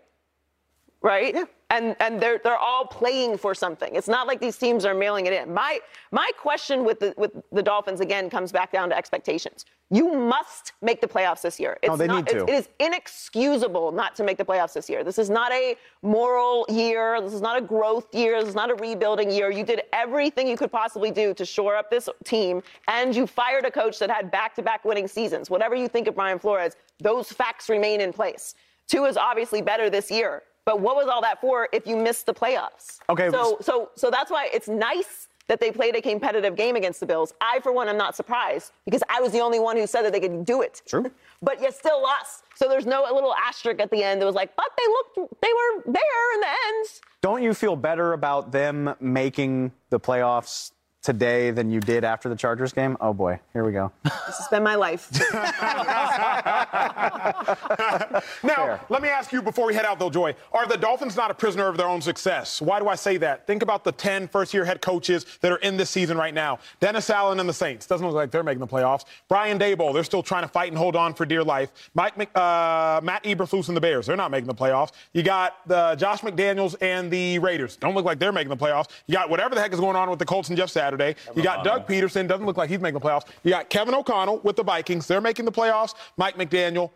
[1.01, 1.33] right?
[1.33, 1.45] Yeah.
[1.71, 3.95] And and they're they're all playing for something.
[3.95, 5.51] It's not like these teams are mailing it in.
[5.51, 5.79] My
[6.11, 9.65] my question with the with the Dolphins again comes back down to expectations.
[9.89, 11.79] You must make the playoffs this year.
[11.81, 12.43] It's no, they not, need to.
[12.43, 15.03] It is inexcusable not to make the playoffs this year.
[15.03, 17.19] This is not a moral year.
[17.19, 18.39] This is not a growth year.
[18.39, 19.49] This is not a rebuilding year.
[19.49, 23.65] You did everything you could possibly do to shore up this team, and you fired
[23.65, 25.49] a coach that had back-to-back winning seasons.
[25.49, 28.53] Whatever you think of Brian Flores, those facts remain in place.
[28.87, 30.43] Tua is obviously better this year.
[30.65, 32.99] But what was all that for if you missed the playoffs?
[33.09, 33.29] Okay.
[33.29, 37.05] So so so that's why it's nice that they played a competitive game against the
[37.05, 37.33] Bills.
[37.39, 40.11] I, for one, am not surprised because I was the only one who said that
[40.11, 40.81] they could do it.
[40.87, 41.11] True.
[41.41, 42.43] but you still lost.
[42.55, 45.49] So there's no little asterisk at the end that was like, but they looked, they
[45.53, 46.87] were there in the end.
[47.21, 50.71] Don't you feel better about them making the playoffs
[51.05, 52.97] today than you did after the Chargers game?
[52.99, 53.91] Oh boy, here we go.
[54.03, 55.09] This has been my life.
[58.43, 58.81] Now, Fair.
[58.89, 60.35] let me ask you before we head out, though, Joy.
[60.51, 62.61] Are the Dolphins not a prisoner of their own success?
[62.61, 63.47] Why do I say that?
[63.47, 66.59] Think about the 10 first year head coaches that are in this season right now.
[66.79, 67.85] Dennis Allen and the Saints.
[67.85, 69.05] Doesn't look like they're making the playoffs.
[69.27, 71.71] Brian Daboll, they're still trying to fight and hold on for dear life.
[71.93, 74.91] Mike, uh, Matt Eberflus and the Bears, they're not making the playoffs.
[75.13, 77.75] You got the Josh McDaniels and the Raiders.
[77.75, 78.87] Don't look like they're making the playoffs.
[79.07, 80.94] You got whatever the heck is going on with the Colts and Jeff Saturday.
[81.35, 83.27] You got Doug Pederson, doesn't look like he's making the playoffs.
[83.43, 85.07] You got Kevin O'Connell with the Vikings.
[85.07, 85.95] They're making the playoffs.
[86.17, 86.91] Mike McDaniel,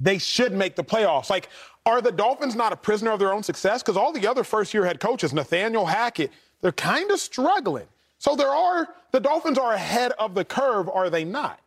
[0.00, 1.30] they should make the playoffs.
[1.30, 1.48] Like,
[1.86, 3.82] are the Dolphins not a prisoner of their own success?
[3.82, 6.30] Because all the other first year head coaches, Nathaniel Hackett,
[6.60, 7.86] they're kind of struggling.
[8.18, 11.60] So there are, the Dolphins are ahead of the curve, are they not?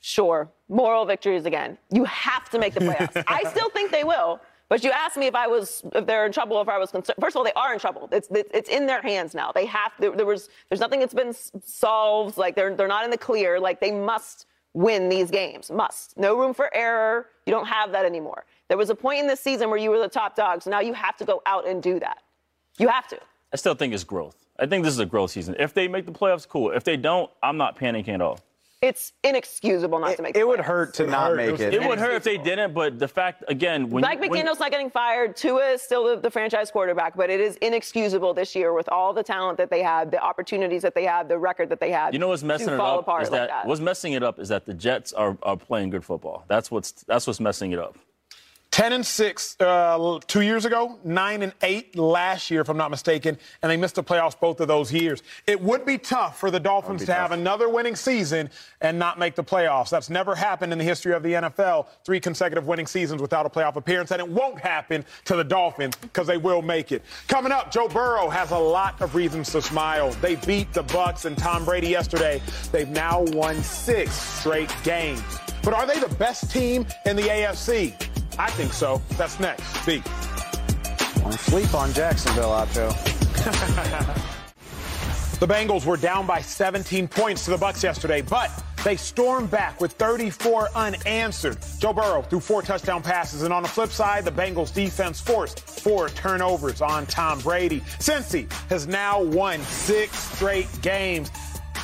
[0.00, 0.50] Sure.
[0.68, 1.78] Moral victories again.
[1.90, 3.24] You have to make the playoffs.
[3.26, 4.40] I still think they will.
[4.72, 7.18] But you asked me if I was, if they're in trouble, if I was concerned.
[7.20, 8.08] First of all, they are in trouble.
[8.10, 9.52] It's, it's, in their hands now.
[9.52, 12.38] They have, there, there was, there's nothing that's been solved.
[12.38, 13.60] Like they're, they're not in the clear.
[13.60, 15.70] Like they must win these games.
[15.70, 16.16] Must.
[16.16, 17.26] No room for error.
[17.44, 18.46] You don't have that anymore.
[18.68, 20.62] There was a point in this season where you were the top dog.
[20.62, 22.22] So now you have to go out and do that.
[22.78, 23.20] You have to.
[23.52, 24.46] I still think it's growth.
[24.58, 25.54] I think this is a growth season.
[25.58, 26.70] If they make the playoffs, cool.
[26.70, 28.40] If they don't, I'm not panicking at all.
[28.82, 30.34] It's inexcusable not to make.
[30.36, 31.36] It the would hurt to not hurt.
[31.36, 31.74] make It it.
[31.74, 34.72] It would hurt if they didn't, but the fact, again, when Mike when- McDaniel's not
[34.72, 35.36] getting fired.
[35.36, 39.12] Tua is still the, the franchise quarterback, but it is inexcusable this year with all
[39.12, 42.12] the talent that they had, the opportunities that they had, the record that they had.
[42.12, 43.66] You know what's messing it up apart is like that, that.
[43.66, 46.44] what's messing it up is that the Jets are, are playing good football.
[46.48, 47.96] That's what's that's what's messing it up.
[48.72, 52.90] 10 and 6 uh, two years ago, 9 and 8 last year, if I'm not
[52.90, 55.22] mistaken, and they missed the playoffs both of those years.
[55.46, 58.48] It would be tough for the Dolphins to have another winning season
[58.80, 59.90] and not make the playoffs.
[59.90, 61.86] That's never happened in the history of the NFL.
[62.02, 65.94] Three consecutive winning seasons without a playoff appearance, and it won't happen to the Dolphins
[65.96, 67.02] because they will make it.
[67.28, 70.12] Coming up, Joe Burrow has a lot of reasons to smile.
[70.22, 72.40] They beat the Bucks and Tom Brady yesterday.
[72.72, 75.22] They've now won six straight games.
[75.62, 78.11] But are they the best team in the AFC?
[78.38, 79.00] I think so.
[79.12, 79.86] That's next.
[79.86, 80.02] B.
[81.16, 84.28] Don't sleep on Jacksonville, Acho.
[85.42, 88.48] The Bengals were down by 17 points to the Bucks yesterday, but
[88.84, 91.58] they stormed back with 34 unanswered.
[91.80, 95.58] Joe Burrow threw four touchdown passes, and on the flip side, the Bengals defense forced
[95.68, 97.80] four turnovers on Tom Brady.
[97.98, 101.28] Cincy has now won six straight games.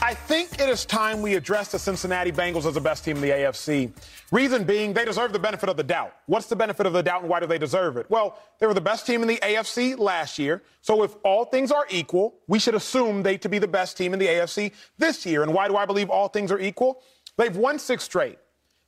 [0.00, 3.22] I think it is time we address the Cincinnati Bengals as the best team in
[3.22, 3.90] the AFC.
[4.30, 6.14] Reason being, they deserve the benefit of the doubt.
[6.26, 8.06] What's the benefit of the doubt and why do they deserve it?
[8.08, 10.62] Well, they were the best team in the AFC last year.
[10.82, 14.12] So if all things are equal, we should assume they to be the best team
[14.12, 15.42] in the AFC this year.
[15.42, 17.02] And why do I believe all things are equal?
[17.36, 18.38] They've won six straight.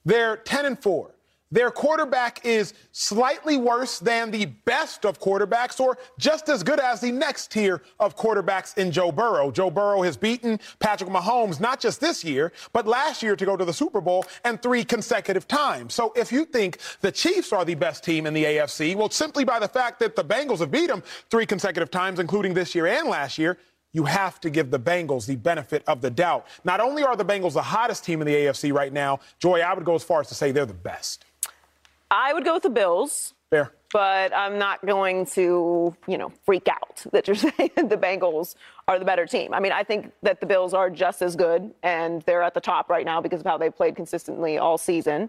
[0.04, 1.10] They're 10 and 4.
[1.52, 7.00] Their quarterback is slightly worse than the best of quarterbacks or just as good as
[7.00, 9.50] the next tier of quarterbacks in Joe Burrow.
[9.50, 13.56] Joe Burrow has beaten Patrick Mahomes not just this year, but last year to go
[13.56, 15.92] to the Super Bowl and three consecutive times.
[15.92, 19.44] So if you think the Chiefs are the best team in the AFC, well, simply
[19.44, 22.86] by the fact that the Bengals have beat them three consecutive times, including this year
[22.86, 23.58] and last year,
[23.92, 26.46] you have to give the Bengals the benefit of the doubt.
[26.62, 29.74] Not only are the Bengals the hottest team in the AFC right now, Joy, I
[29.74, 31.24] would go as far as to say they're the best.
[32.10, 33.34] I would go with the Bills.
[33.50, 33.72] Fair.
[33.92, 38.54] But I'm not going to, you know, freak out that you're saying the Bengals
[38.86, 39.52] are the better team.
[39.52, 42.60] I mean, I think that the Bills are just as good, and they're at the
[42.60, 45.28] top right now because of how they played consistently all season.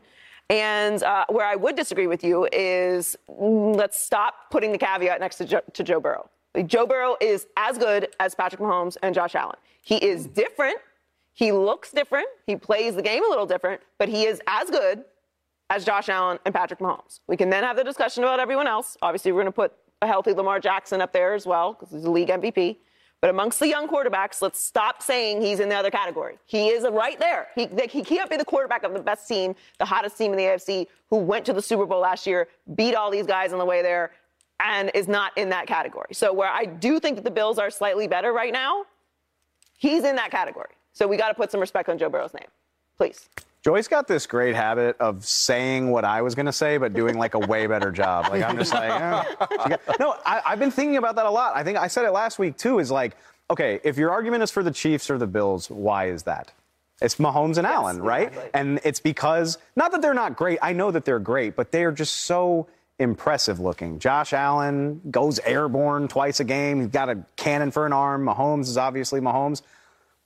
[0.50, 5.20] And uh, where I would disagree with you is mm, let's stop putting the caveat
[5.20, 6.30] next to, jo- to Joe Burrow.
[6.54, 9.56] Like, Joe Burrow is as good as Patrick Mahomes and Josh Allen.
[9.82, 10.78] He is different.
[11.34, 12.28] He looks different.
[12.46, 15.06] He plays the game a little different, but he is as good
[15.72, 17.22] as Josh Allen and Patrick Mahomes.
[17.28, 18.98] We can then have the discussion about everyone else.
[19.02, 22.04] Obviously, we're going to put a healthy Lamar Jackson up there as well because he's
[22.04, 22.76] a league MVP.
[23.22, 26.40] But amongst the young quarterbacks, let's stop saying he's in the other category.
[26.46, 27.48] He is right there.
[27.56, 30.44] He, he can't be the quarterback of the best team, the hottest team in the
[30.44, 33.66] AFC, who went to the Super Bowl last year, beat all these guys on the
[33.66, 34.12] way there,
[34.60, 36.14] and is not in that category.
[36.14, 38.86] So where I do think that the Bills are slightly better right now,
[39.78, 40.72] he's in that category.
[40.92, 42.50] So we got to put some respect on Joe Burrow's name,
[42.98, 43.30] please.
[43.64, 47.18] Joy's got this great habit of saying what I was going to say, but doing
[47.18, 48.30] like a way better job.
[48.32, 49.78] Like I'm just like, eh.
[50.00, 50.16] no.
[50.26, 51.56] I, I've been thinking about that a lot.
[51.56, 52.80] I think I said it last week too.
[52.80, 53.16] Is like,
[53.52, 56.52] okay, if your argument is for the Chiefs or the Bills, why is that?
[57.02, 58.28] It's Mahomes and Allen, right?
[58.30, 58.52] exactly.
[58.54, 60.58] And it's because not that they're not great.
[60.62, 62.68] I know that they're great, but they are just so
[63.00, 64.00] impressive looking.
[64.00, 66.80] Josh Allen goes airborne twice a game.
[66.80, 68.26] He's got a cannon for an arm.
[68.26, 69.62] Mahomes is obviously Mahomes.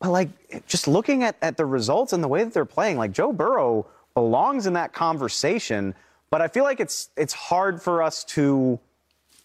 [0.06, 3.12] But like just looking at, at the results and the way that they're playing, like
[3.12, 5.96] Joe Burrow belongs in that conversation.
[6.30, 8.80] But I feel like it's it's hard for us to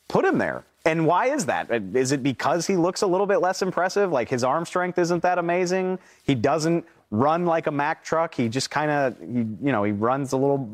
[0.06, 0.64] put him there.
[0.84, 1.70] And why is that?
[1.70, 4.12] Is it because he looks a little bit less impressive?
[4.12, 5.98] Like his arm strength isn't that amazing?
[6.24, 8.34] He doesn't run like a Mack truck.
[8.34, 10.68] He just kind of, you know, he runs a little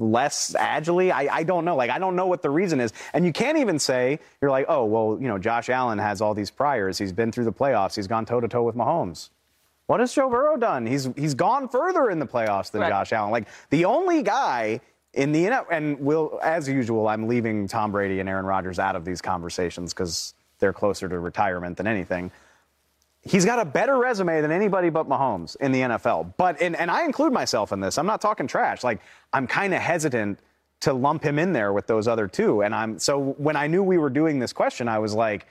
[0.00, 1.12] less agilely.
[1.12, 1.76] I, I don't know.
[1.76, 2.92] Like, I don't know what the reason is.
[3.12, 6.34] And you can't even say, you're like, oh, well, you know, Josh Allen has all
[6.34, 6.98] these priors.
[6.98, 7.94] He's been through the playoffs.
[7.94, 9.30] He's gone toe to toe with Mahomes.
[9.86, 10.86] What has Joe Burrow done?
[10.86, 12.90] He's he's gone further in the playoffs than Right.
[12.90, 13.32] Josh Allen.
[13.32, 14.80] Like the only guy
[15.14, 19.04] in the and will as usual, I'm leaving Tom Brady and Aaron Rodgers out of
[19.04, 22.30] these conversations because they're closer to retirement than anything.
[23.22, 26.34] He's got a better resume than anybody but Mahomes in the NFL.
[26.36, 27.98] But and, and I include myself in this.
[27.98, 28.82] I'm not talking trash.
[28.82, 29.00] Like
[29.32, 30.38] I'm kind of hesitant
[30.80, 32.62] to lump him in there with those other two.
[32.62, 35.46] And I'm so when I knew we were doing this question, I was like,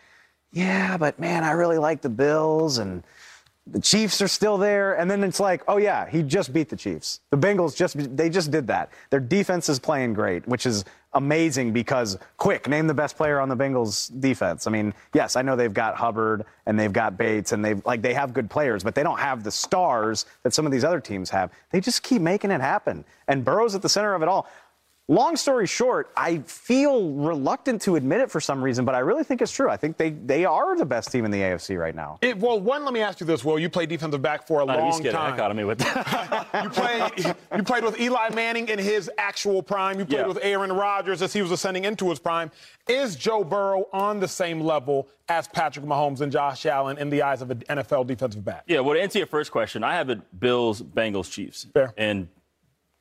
[0.52, 3.04] yeah, but man, I really like the Bills and
[3.72, 4.94] the Chiefs are still there.
[4.94, 7.20] And then it's like, oh yeah, he just beat the Chiefs.
[7.32, 8.90] The Bengals just they just did that.
[9.10, 13.50] Their defense is playing great, which is amazing because quick, name the best player on
[13.50, 14.68] the Bengals defense.
[14.68, 18.02] I mean, yes, I know they've got Hubbard and they've got Bates and they've like
[18.02, 21.00] they have good players, but they don't have the stars that some of these other
[21.00, 21.52] teams have.
[21.72, 23.06] They just keep making it happen.
[23.28, 24.48] And Burrow's at the center of it all.
[25.12, 29.24] Long story short, I feel reluctant to admit it for some reason, but I really
[29.24, 29.68] think it's true.
[29.68, 32.20] I think they, they are the best team in the AFC right now.
[32.22, 33.58] It, well, one, let me ask you this, Will.
[33.58, 35.52] You played defensive back for a Uh, you long scared the heck out time.
[35.52, 36.48] of me with that.
[36.64, 39.98] You played, you played with Eli Manning in his actual prime.
[39.98, 40.28] You played Yeah.
[40.28, 42.52] with Aaron Rodgers as he was ascending into his prime.
[42.88, 47.24] Is Joe Burrow on the same level as Patrick Mahomes and Josh Allen in the
[47.24, 48.64] eyes of an NFL defensive back?
[48.68, 51.66] Yeah, well, to answer your first question, I have it Bills, Bengals, Chiefs.
[51.74, 51.94] Fair.
[51.98, 52.28] And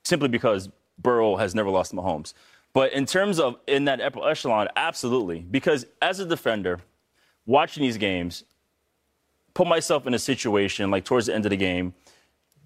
[0.04, 2.34] simply because Burrow has never lost to Mahomes.
[2.72, 5.40] But in terms of in that echelon, absolutely.
[5.40, 6.80] Because as a defender,
[7.46, 8.44] watching these games,
[9.54, 11.94] put myself in a situation like towards the end of the game,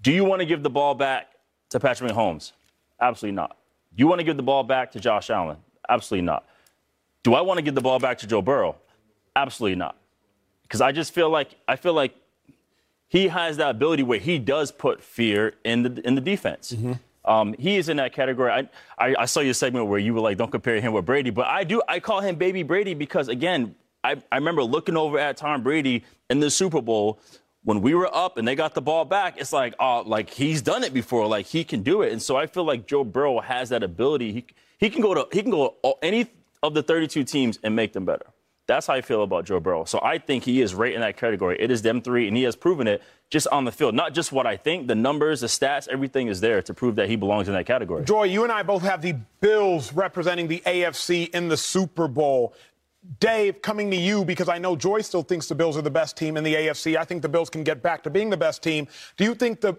[0.01, 1.33] do you want to give the ball back
[1.71, 2.53] to Patrick Mahomes?
[3.01, 3.57] Absolutely not.
[3.95, 5.59] Do you want to give the ball back to Josh Allen?
[5.89, 6.47] Absolutely not.
[7.23, 8.77] Do I want to give the ball back to Joe Burrow?
[9.37, 9.97] Absolutely not.
[10.63, 12.15] Because I just feel like I feel like
[13.09, 16.73] he has that ability where he does put fear in the in the defense.
[16.73, 16.95] Mm-hmm.
[17.25, 18.51] Um, he is in that category.
[18.51, 18.69] I,
[18.99, 21.47] I I saw your segment where you were like, "Don't compare him with Brady," but
[21.47, 21.83] I do.
[21.89, 26.05] I call him Baby Brady because again, I, I remember looking over at Tom Brady
[26.31, 27.21] in the Super Bowl
[27.65, 29.41] when we were up and they got the ball back.
[29.41, 31.27] It's like, oh, like he's done it before.
[31.29, 34.33] Like he can do it, and so I feel like Joe Burrow has that ability.
[34.33, 34.47] He
[34.79, 36.27] he can go to he can go any
[36.63, 38.27] of the 32 teams and make them better.
[38.73, 39.85] That's how I feel about Joe Burrow.
[39.85, 41.57] So I think he is right in that category.
[41.61, 43.95] It is them three, and he has proven it just on the field.
[43.95, 47.09] Not just what I think, the numbers, the stats, everything is there to prove that
[47.09, 48.05] he belongs in that category.
[48.05, 52.55] Joy, you and I both have the Bills representing the AFC in the Super Bowl.
[53.21, 56.17] Dave, coming to you because I know Joy still thinks the Bills are the best
[56.17, 56.97] team in the AFC.
[56.97, 58.87] I think the Bills can get back to being the best team.
[59.17, 59.77] Do you think the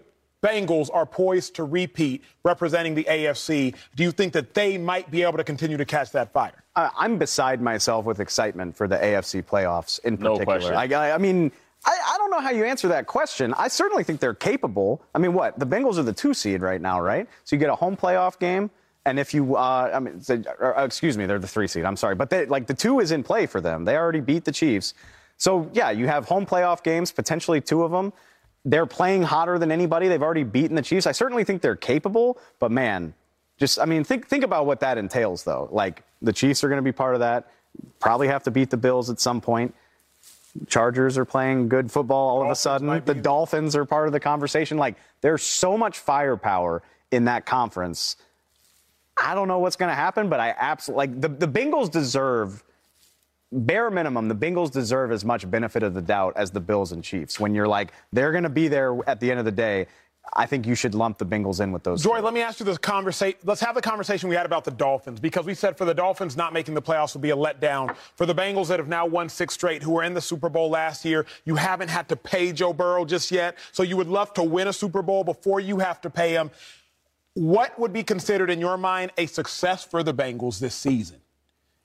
[0.48, 3.74] Bengals are poised to repeat representing the AFC?
[3.96, 6.62] Do you think that they might be able to continue to catch that fire?
[6.76, 10.34] I- I'm beside myself with excitement for the AFC playoffs in particular.
[10.34, 10.74] No particular.
[10.74, 10.92] question.
[10.92, 11.50] I, I- I mean,
[11.86, 13.54] I, I don't know how you answer that question.
[13.56, 15.02] I certainly think they're capable.
[15.14, 15.58] I mean, what?
[15.58, 17.26] The Bengals are the two seed right now, right?
[17.44, 18.70] So you get a home playoff game.
[19.06, 21.84] And if you, uh, I mean, so- or, uh, excuse me, they're the three seed.
[21.84, 23.84] I'm sorry, but they, like the two is in play for them.
[23.84, 24.94] They already beat the Chiefs,
[25.36, 28.12] so yeah, you have home playoff games, potentially two of them.
[28.64, 30.08] They're playing hotter than anybody.
[30.08, 31.06] They've already beaten the Chiefs.
[31.06, 33.14] I certainly think they're capable, but man,
[33.58, 35.68] just I mean, think think about what that entails, though.
[35.70, 37.50] Like the Chiefs are going to be part of that.
[38.00, 39.74] Probably have to beat the Bills at some point.
[40.66, 43.02] Chargers are playing good football all of a sudden.
[43.04, 44.78] The Dolphins are part of the conversation.
[44.78, 48.16] Like there's so much firepower in that conference.
[49.16, 52.62] I don't know what's going to happen, but I absolutely like the, the Bengals deserve
[53.52, 54.28] bare minimum.
[54.28, 57.38] The Bengals deserve as much benefit of the doubt as the Bills and Chiefs.
[57.38, 59.86] When you're like they're going to be there at the end of the day,
[60.32, 62.02] I think you should lump the Bengals in with those.
[62.02, 63.38] Joy, let me ask you this conversation.
[63.44, 66.36] Let's have the conversation we had about the Dolphins because we said for the Dolphins
[66.36, 67.94] not making the playoffs would be a letdown.
[68.16, 70.70] For the Bengals that have now won six straight, who were in the Super Bowl
[70.70, 73.58] last year, you haven't had to pay Joe Burrow just yet.
[73.72, 76.50] So you would love to win a Super Bowl before you have to pay him.
[77.34, 81.20] What would be considered in your mind a success for the Bengals this season?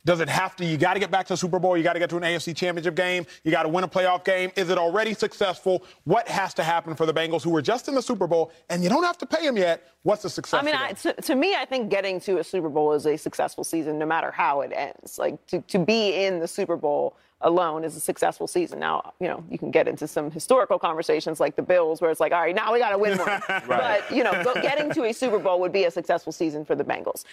[0.06, 0.66] Does it have to?
[0.66, 1.76] You got to get back to the Super Bowl.
[1.76, 3.26] You got to get to an AFC championship game.
[3.43, 4.52] You got to win a playoff game.
[4.56, 5.84] Is it already successful?
[6.06, 8.82] What has to happen for the Bengals, who were just in the Super Bowl, and
[8.82, 9.88] you don't have to pay them yet?
[10.04, 10.62] What's the success?
[10.62, 13.18] I mean, I, to, to me, I think getting to a Super Bowl is a
[13.18, 15.18] successful season, no matter how it ends.
[15.18, 18.79] Like to, to be in the Super Bowl alone is a successful season.
[18.79, 22.19] Now, you know, you can get into some historical conversations like the Bills, where it's
[22.19, 23.41] like, all right, now we got to win one.
[23.67, 26.83] But you know, getting to a Super Bowl would be a successful season for the
[26.83, 27.23] Bengals.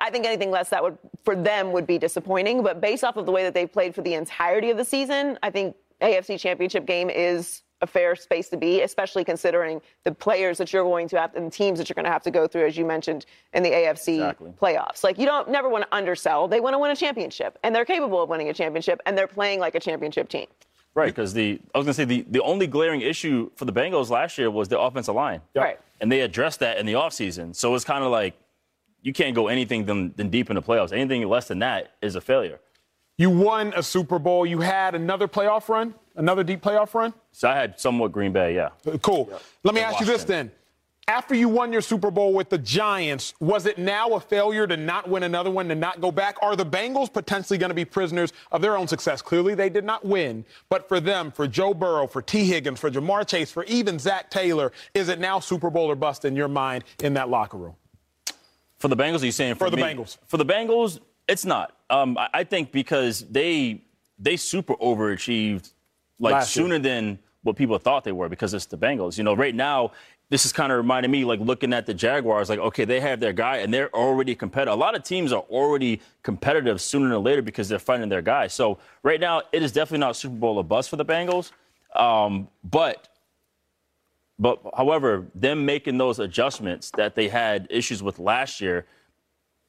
[0.00, 2.62] I think anything less that would for them would be disappointing.
[2.62, 5.38] But based off of the way that they've played for the entirety of the season,
[5.42, 10.58] I think AFC Championship game is a fair space to be, especially considering the players
[10.58, 12.46] that you're going to have and the teams that you're going to have to go
[12.46, 14.52] through, as you mentioned, in the AFC Exactly.
[14.60, 15.02] playoffs.
[15.02, 16.48] Like you don't never want to undersell.
[16.48, 19.26] They want to win a championship, and they're capable of winning a championship, and they're
[19.26, 20.46] playing like a championship team.
[20.92, 24.10] Right, because the I was gonna say the, the only glaring issue for the Bengals
[24.10, 25.40] last year was the offensive line.
[25.54, 25.78] Right.
[26.00, 27.54] And they addressed that in the offseason.
[27.54, 28.34] So it's kind of like
[29.02, 30.92] you can't go anything than, than deep in the playoffs.
[30.92, 32.58] Anything less than that is a failure.
[33.20, 34.46] You won a Super Bowl.
[34.46, 37.12] You had another playoff run, another deep playoff run.
[37.32, 38.70] So I had somewhat Green Bay, yeah.
[38.90, 39.28] Uh, cool.
[39.62, 40.50] Let me And ask you this then.
[41.06, 44.74] After you won your Super Bowl with the Giants, was it now a failure to
[44.74, 46.38] not win another one, to not go back?
[46.40, 49.20] Are the Bengals potentially going to be prisoners of their own success?
[49.20, 50.42] Clearly, they did not win.
[50.70, 54.30] But for them, for Joe Burrow, for Tee Higgins, for Ja'Marr Chase, for even Zac
[54.30, 57.74] Taylor, is it now Super Bowl or bust in your mind in that locker room?
[58.78, 59.82] For the Bengals, are you saying for, For the me?
[59.82, 60.16] Bengals.
[60.26, 61.76] For the Bengals, it's not.
[61.90, 63.82] Um, I, I think because they
[64.18, 65.72] they super overachieved
[66.18, 66.64] like Last year.
[66.64, 69.16] sooner than what people thought they were because it's the Bengals.
[69.18, 69.92] You know, right now
[70.30, 73.20] this is kind of reminding me like looking at the Jaguars, like okay, they have
[73.20, 74.74] their guy and they're already competitive.
[74.74, 78.46] A lot of teams are already competitive sooner than later because they're finding their guy.
[78.46, 81.50] So right now, it is definitely not Super Bowl or bust for the Bengals.
[81.94, 83.08] Um, but
[84.38, 88.86] but however, them making those adjustments that they had issues with last year,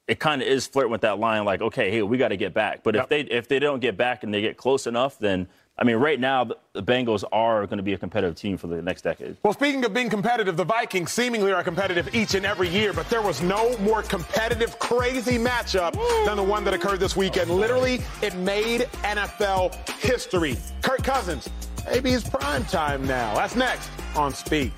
[0.08, 2.52] it kind of is flirting with that line, like, okay, hey, we got to get
[2.54, 2.82] back.
[2.82, 3.04] But Yep.
[3.04, 5.48] if they if they don't get back and they get close enough, then
[5.78, 8.82] I mean, right now the, Bengals are going to be a competitive team for the
[8.82, 9.36] next decade.
[9.42, 13.08] Well, speaking of being competitive, the Vikings seemingly are competitive each and every year, but
[13.08, 15.94] there was no more competitive, crazy matchup
[16.26, 17.50] than the one that occurred this weekend.
[17.50, 20.56] Literally, it made NFL history.
[20.82, 21.48] Kirk Cousins,
[21.86, 23.34] maybe it's prime time now.
[23.34, 24.72] That's next on Speak.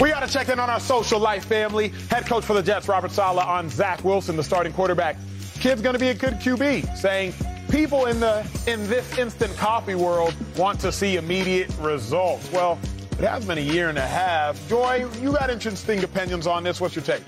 [0.00, 1.92] We got to check in on our social life family.
[2.10, 5.16] Head coach for the Jets, Robert Saleh, on Zach Wilson, the starting quarterback.
[5.60, 7.32] Kid's going to be a good QB, saying
[7.70, 12.50] people in the in this instant coffee world want to see immediate results.
[12.50, 12.76] Well,
[13.12, 14.68] it has been a year and a half.
[14.68, 16.80] Joy, you got interesting opinions on this.
[16.80, 17.22] What's your take?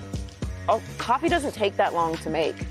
[0.67, 2.65] Oh, coffee doesn't take that long to make.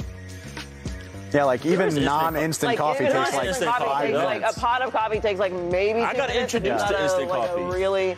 [1.37, 4.25] Yeah, like even non-instant Like, coffee even takes like instant coffee coffee takes does.
[4.43, 6.01] like a pot of coffee takes like maybe.
[6.03, 7.63] I two got minutes if introduced to got a- instant like coffee.
[7.63, 8.17] A really,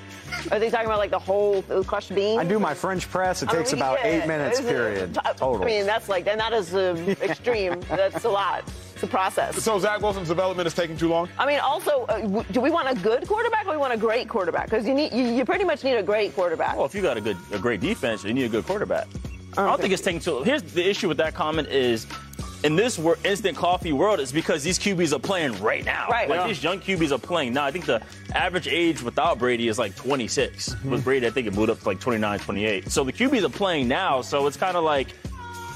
[0.52, 2.38] are they talking about like the whole the crushed beans?
[2.38, 3.42] I do my French press.
[3.42, 4.60] It I takes mean, about yeah, eight minutes.
[4.60, 5.14] is it- Period.
[5.36, 5.60] Total.
[5.62, 7.80] I mean, that's like, and that is um, extreme.
[7.88, 8.62] that's a lot.
[8.94, 9.56] It's a process.
[9.64, 11.28] So Zach Wilson's development is taking too long.
[11.40, 13.96] I mean, also, uh, w- do we want a good quarterback or we want a
[13.96, 14.66] great quarterback?
[14.70, 16.76] Because you need, you, you pretty much need a great quarterback.
[16.76, 19.08] Well, if you got a good, a great defense, you need a good quarterback.
[19.56, 20.34] I don't think it's taking too.
[20.34, 20.44] Long.
[20.44, 22.06] Here's the issue with that comment is.
[22.64, 26.09] In this wor- instant coffee world, it's because these QBs are playing right now.
[26.11, 26.28] Right.
[26.28, 26.46] Like Yeah.
[26.48, 27.64] these young QBs are playing now.
[27.64, 28.02] I think the
[28.34, 30.70] average age without Brady is like 26.
[30.70, 30.90] Mm-hmm.
[30.90, 32.90] With Brady, I think it moved up to like 29, 28.
[32.90, 34.22] So the QBs are playing now.
[34.22, 35.09] So it's kind of like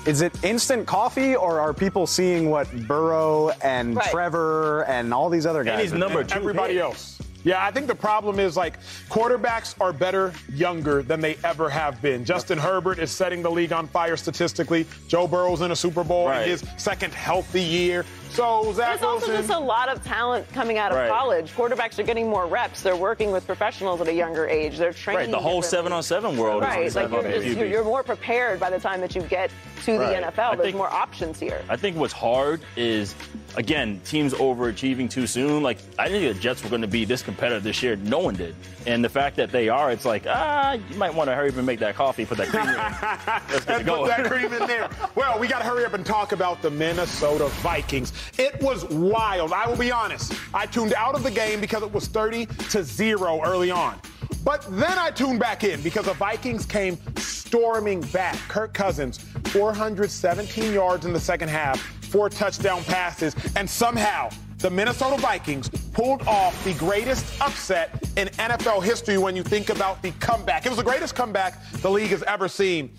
[0.04, 4.10] Is it instant coffee, or are people seeing what Burrow and Right.
[4.10, 5.74] Trevor and all these other guys?
[5.74, 6.26] And he's are number doing?
[6.26, 6.38] two.
[6.40, 6.82] Everybody hit.
[6.82, 7.11] else.
[7.44, 8.78] Yeah, I think the problem is like
[9.08, 12.24] quarterbacks are better younger than they ever have been.
[12.24, 14.86] Justin Herbert is setting the league on fire statistically.
[15.08, 16.42] Joe Burrow's in a Super Bowl Right.
[16.42, 18.04] in his second healthy year.
[18.32, 21.10] So Zach There's also just a lot of talent coming out of Right.
[21.10, 21.52] college.
[21.54, 22.80] Quarterbacks are getting more reps.
[22.82, 24.78] They're working with professionals at a younger age.
[24.78, 25.20] They're training.
[25.24, 25.30] right.
[25.30, 28.58] The whole seven on seven world Right, is like you're, just, you're, you're more prepared
[28.58, 29.50] by the time that you get
[29.84, 30.22] to Right.
[30.22, 30.52] the NFL.
[30.52, 31.60] I There's think- more options here.
[31.68, 33.14] I think what's hard is,
[33.56, 35.62] again, teams overachieving too soon.
[35.62, 37.96] Like, I didn't think the Jets were going to be this competitive this year.
[37.96, 38.54] No one did.
[38.86, 41.56] And the fact that they are, it's like, ah, you might want to hurry up
[41.56, 42.74] and make that coffee, put that cream in.
[43.52, 44.10] Let's get Let's it going.
[44.10, 44.88] put that cream in there.
[45.14, 48.12] Well, we got to hurry up and talk about the Minnesota Vikings.
[48.38, 49.52] It was wild.
[49.52, 50.34] I will be honest.
[50.54, 54.00] I tuned out of the game because it was 30 to 0 early on.
[54.44, 58.36] But then I tuned back in because the Vikings came storming back.
[58.48, 65.20] Kirk Cousins, 417 yards in the second half, four touchdown passes, and somehow the Minnesota
[65.20, 70.64] Vikings pulled off the greatest upset in NFL history when you think about the comeback.
[70.64, 72.90] It was the greatest comeback the league has ever seen.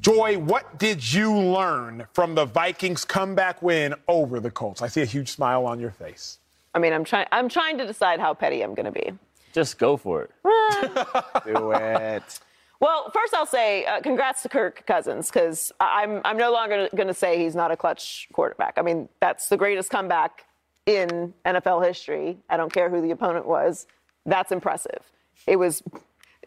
[0.00, 4.80] Joy, what did you learn from the Vikings comeback win over the Colts?
[4.80, 6.38] I see a huge smile on your face.
[6.74, 7.26] I mean, I'm trying.
[7.32, 9.12] I'm trying to decide how petty I'm going to be.
[9.52, 10.30] Just go for it.
[11.44, 12.40] Do it.
[12.78, 17.08] Well, first I'll say uh, congrats to Kirk Cousins because I'm I'm no longer going
[17.08, 18.74] to say he's not a clutch quarterback.
[18.78, 20.46] I mean that's the greatest comeback
[20.86, 22.38] in NFL history.
[22.48, 23.86] I don't care who the opponent was.
[24.24, 25.10] That's impressive.
[25.46, 25.82] It was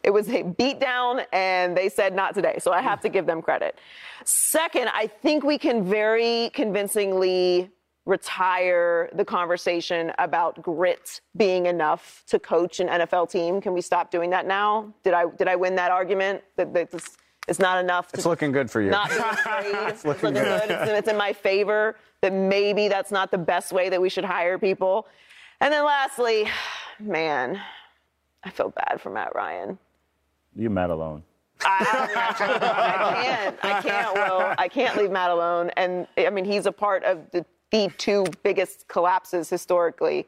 [0.04, 2.58] it was a beatdown, and they said not today.
[2.60, 3.80] So I have to give them credit.
[4.26, 7.72] Second, I think we can very convincingly
[8.06, 13.62] retire the conversation about grit being enough to coach an NFL team.
[13.62, 14.94] Can we stop doing that now?
[15.04, 18.12] Did I did I win that argument that, that this, it's not enough?
[18.12, 18.90] To It's looking good for you.
[18.90, 20.68] Not it's looking looking good.
[20.68, 20.72] good.
[20.72, 21.96] It's, it's in my favor.
[22.22, 25.08] That maybe that's not the best way that we should hire people.
[25.60, 26.48] And then lastly,
[27.00, 27.60] man,
[28.44, 29.78] I feel bad for Matt Ryan.
[30.56, 31.24] You're mad alone.
[31.66, 33.58] I, I can't.
[33.64, 34.14] I can't.
[34.16, 35.72] Will I can't leave Matt alone.
[35.78, 40.28] And I mean, he's a part of the the two biggest collapses historically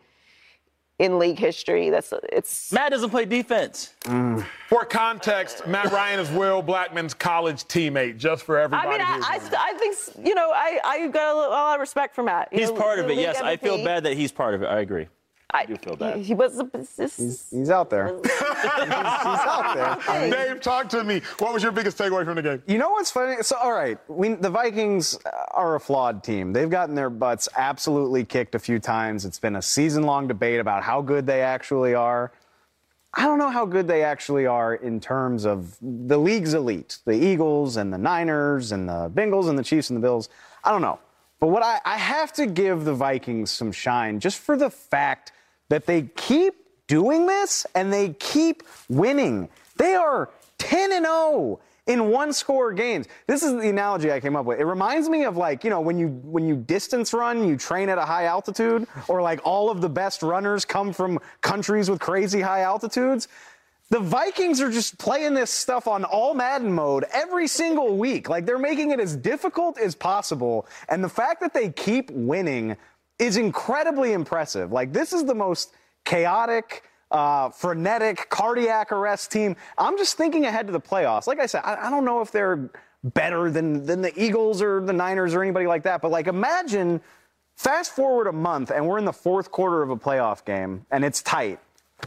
[0.97, 1.89] in league history.
[1.89, 2.71] That's it's.
[2.71, 3.93] Matt doesn't play defense.
[4.03, 4.45] Mm.
[4.67, 8.89] For context, Matt Ryan is Will Blackmon's college teammate, just for I everybody.
[8.89, 9.95] mean, I, who's I, I think
[10.27, 12.49] you know, I I got a lot of respect for Matt.
[12.51, 13.09] You He's know, part of it.
[13.09, 14.67] league Yes, I feel bad that he's part of it.
[14.67, 15.07] I agree.
[15.55, 16.17] I do feel bad.
[16.17, 16.61] He, he was.
[16.97, 18.07] This, He's, he's out there.
[18.23, 20.29] he's, he's out there.
[20.29, 21.21] Dave, talk to me.
[21.39, 22.63] What was your biggest takeaway from the game?
[22.67, 23.41] You know what's funny?
[23.41, 25.17] So, all right, we, the Vikings
[25.51, 26.51] are a flawed team.
[26.51, 29.23] They've gotten their butts absolutely kicked a few times.
[29.23, 32.33] It's been a season long debate about how good they actually are.
[33.13, 37.13] I don't know how good they actually are in terms of the league's elite the
[37.13, 40.27] Eagles and the Niners and the Bengals and the Chiefs and the Bills.
[40.65, 40.99] I don't know.
[41.39, 45.31] But what I, I have to give the Vikings some shine just for the fact
[45.69, 46.53] that they keep
[46.87, 49.49] doing this and they keep winning.
[49.77, 53.07] They are 10 and 0 in one score games.
[53.27, 54.59] This is the analogy I came up with.
[54.59, 57.89] It reminds me of like, you know, when you when you distance run, you train
[57.89, 61.99] at a high altitude or like all of the best runners come from countries with
[61.99, 63.27] crazy high altitudes.
[63.91, 68.29] The Vikings are just playing this stuff on all Madden mode every single week.
[68.29, 70.67] Like they're making it as difficult as possible.
[70.89, 72.77] And the fact that they keep winning
[73.19, 74.71] is incredibly impressive.
[74.71, 79.55] Like this is the most chaotic, uh, frenetic, cardiac arrest team.
[79.77, 81.27] I'm just thinking ahead to the playoffs.
[81.27, 82.69] Like I said, I, I don't know if they're
[83.03, 86.01] better than than the Eagles or the Niners or anybody like that.
[86.01, 87.01] But like imagine
[87.55, 91.05] fast forward a month and we're in the fourth quarter of a playoff game and
[91.05, 91.59] it's tight.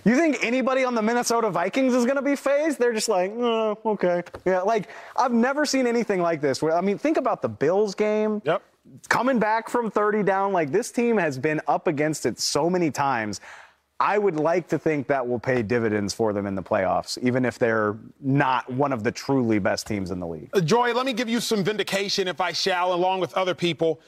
[0.04, 2.78] You think anybody on the Minnesota Vikings is going to be fazed?
[2.78, 4.22] They're just like, oh, okay.
[4.44, 6.62] Yeah, like I've never seen anything like this.
[6.62, 8.42] I mean, think about the Bills game.
[8.44, 8.62] Yep.
[9.08, 12.90] Coming back from 30 down, like this team has been up against it so many
[12.90, 13.40] times.
[14.00, 17.44] I would like to think that will pay dividends for them in the playoffs, even
[17.44, 20.50] if they're not one of the truly best teams in the league.
[20.52, 24.00] Uh, Joy, let me give you some vindication, if I shall, along with other people.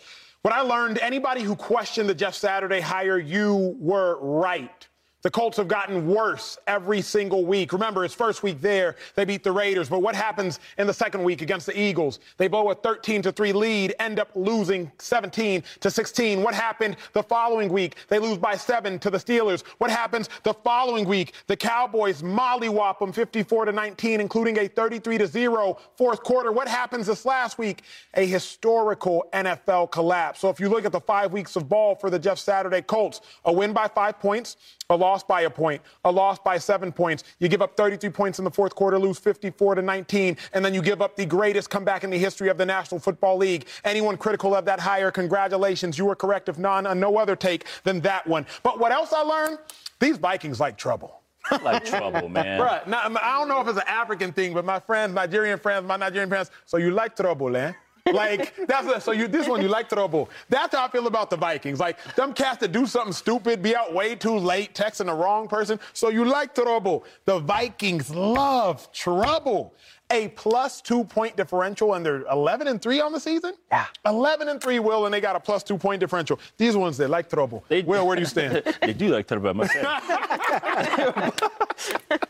[0.42, 4.86] What I learned anybody who questioned the Jeff Saturday hire, you were right.
[5.22, 7.72] The Colts have gotten worse every single week.
[7.72, 9.88] Remember, it's first week there, they beat the Raiders.
[9.88, 12.20] But what happens in the second week against the Eagles?
[12.38, 16.42] They blow a 13 to 3 lead, end up losing 17 to 16.
[16.42, 17.96] What happened the following week?
[18.08, 19.62] They lose by 7 to the Steelers.
[19.78, 21.34] What happens the following week?
[21.48, 26.50] The Cowboys mollywop them 54 to 19, including a 33 to 0 fourth quarter.
[26.50, 27.82] What happens this last week?
[28.14, 30.40] A historical NFL collapse.
[30.40, 33.20] So if you look at the 5 weeks of ball for the Jeff Saturday Colts,
[33.44, 34.56] a win by 5 points,
[34.90, 37.24] a loss by a point, a loss by seven points.
[37.38, 40.74] You give up 33 points in the fourth quarter, lose 54 to 19, and then
[40.74, 43.66] you give up the greatest comeback in the history of the National Football League.
[43.84, 45.96] Anyone critical of that hire, congratulations.
[45.96, 48.44] You were correct, if none, on no other take than that one.
[48.62, 49.58] But what else I learned?
[50.00, 51.22] These Vikings like trouble.
[51.62, 52.60] Like trouble, man.
[52.60, 55.86] Bruh, now, I don't know if it's an African thing, but my friends, Nigerian friends,
[55.86, 57.72] my Nigerian friends, so you like trouble, eh?
[58.12, 60.28] Like that's a, so you this one you like trouble.
[60.48, 61.80] That's how I feel about the Vikings.
[61.80, 65.48] Like them cats that do something stupid, be out way too late, texting the wrong
[65.48, 65.78] person.
[65.92, 67.04] So you like trouble.
[67.24, 69.74] The Vikings love trouble.
[70.12, 73.54] A plus two point differential, and they're 11 and three on the season.
[73.70, 73.86] Yeah.
[74.04, 76.40] 11 and three, Will, and they got a plus two point differential.
[76.56, 77.64] These ones they like trouble.
[77.68, 78.62] They- Will, where do you stand?
[78.82, 79.84] they do like trouble, I must say.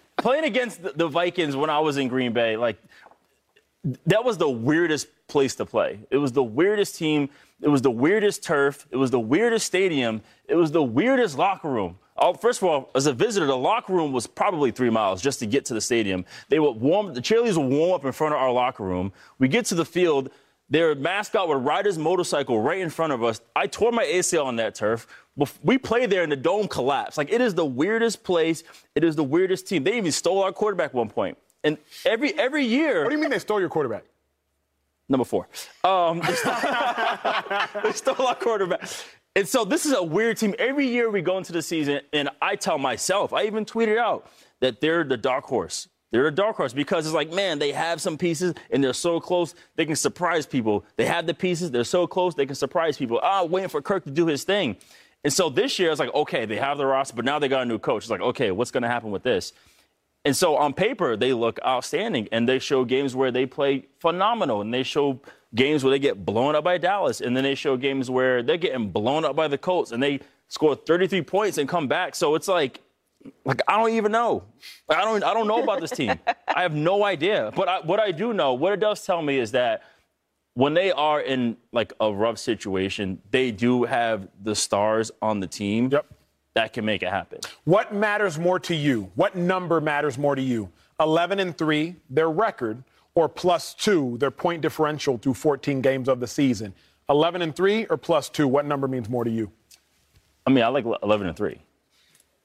[0.18, 2.76] Playing against the, the Vikings when I was in Green Bay, like
[4.06, 6.01] that was the weirdest place to play.
[6.11, 7.31] It was the weirdest team.
[7.62, 8.87] It was the weirdest turf.
[8.91, 10.20] It was the weirdest stadium.
[10.47, 11.99] It was the weirdest locker room.
[12.39, 15.47] First of all, as a visitor, the locker room was probably three miles just to
[15.47, 16.26] get to the stadium.
[16.51, 19.12] They would warm, the cheerleaders would warm up in front of our locker room.
[19.39, 20.31] We get to the field.
[20.68, 23.41] Their mascot would ride his motorcycle right in front of us.
[23.57, 25.07] I tore my ACL on that turf.
[25.64, 27.16] We played there and the dome collapsed.
[27.16, 28.62] Like, it is the weirdest place.
[28.95, 29.83] It is the weirdest team.
[29.85, 31.39] They even stole our quarterback one point.
[31.64, 34.05] And every every year, what do you mean they stole your quarterback?
[35.11, 35.48] Number four.
[35.84, 36.54] Um, they, stole,
[37.82, 38.88] they stole our quarterback.
[39.36, 40.54] And so this is a weird team.
[40.58, 44.26] Every year we go into the season, and I tell myself, I even tweeted out
[44.61, 45.88] that they're the dark horse.
[46.12, 49.20] They're a dark horse because it's like, man, they have some pieces and they're so
[49.20, 50.84] close, they can surprise people.
[50.96, 53.20] They have the pieces, they're so close, they can surprise people.
[53.22, 54.76] Ah, waiting for Kirk to do his thing.
[55.22, 57.62] And so this year, it's like, okay, they have the roster, but now they got
[57.62, 58.04] a new coach.
[58.04, 59.52] It's like, okay, what's going to happen with this?
[60.24, 64.60] And so on paper, they look outstanding and they show games where they play phenomenal
[64.60, 65.20] and they show
[65.54, 68.58] games where they get blown up by Dallas and then they show games where they're
[68.58, 72.14] getting blown up by the Colts and they score 33 points and come back.
[72.14, 72.80] So it's like,
[73.46, 74.44] like I don't even know.
[74.88, 76.18] Like, I don't I don't know about this team.
[76.48, 77.50] I have no idea.
[77.54, 79.82] But I, what I do know, what it does tell me is that
[80.54, 85.46] when they are in like a rough situation, they do have the stars on the
[85.46, 85.88] team.
[85.90, 86.06] Yep
[86.55, 87.40] that can make it happen.
[87.64, 89.11] What matters more to you?
[89.14, 90.70] What number matters more to you?
[90.98, 92.82] 11 and 3, their record,
[93.14, 96.74] or plus 2, their point differential through 14 games of the season?
[97.09, 99.51] 11 and 3 or plus 2, what number means more to you?
[100.46, 101.61] I mean, I like 11 and 3.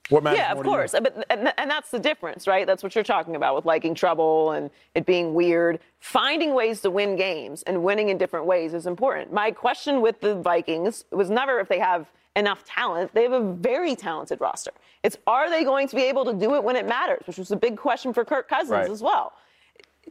[0.09, 0.91] What matters yeah, of course.
[0.91, 2.67] But, and, and that's the difference, right?
[2.67, 5.79] That's what you're talking about with liking trouble and it being weird.
[5.99, 9.33] Finding ways to win games and winning in different ways is important.
[9.33, 12.05] My question with the Vikings was never if they have–
[12.35, 13.13] enough talent.
[13.13, 14.71] They have a very talented roster.
[15.03, 17.51] It's are they going to be able to do it when it matters, which was
[17.51, 18.89] a big question for Kirk Cousins right.
[18.89, 19.33] as well.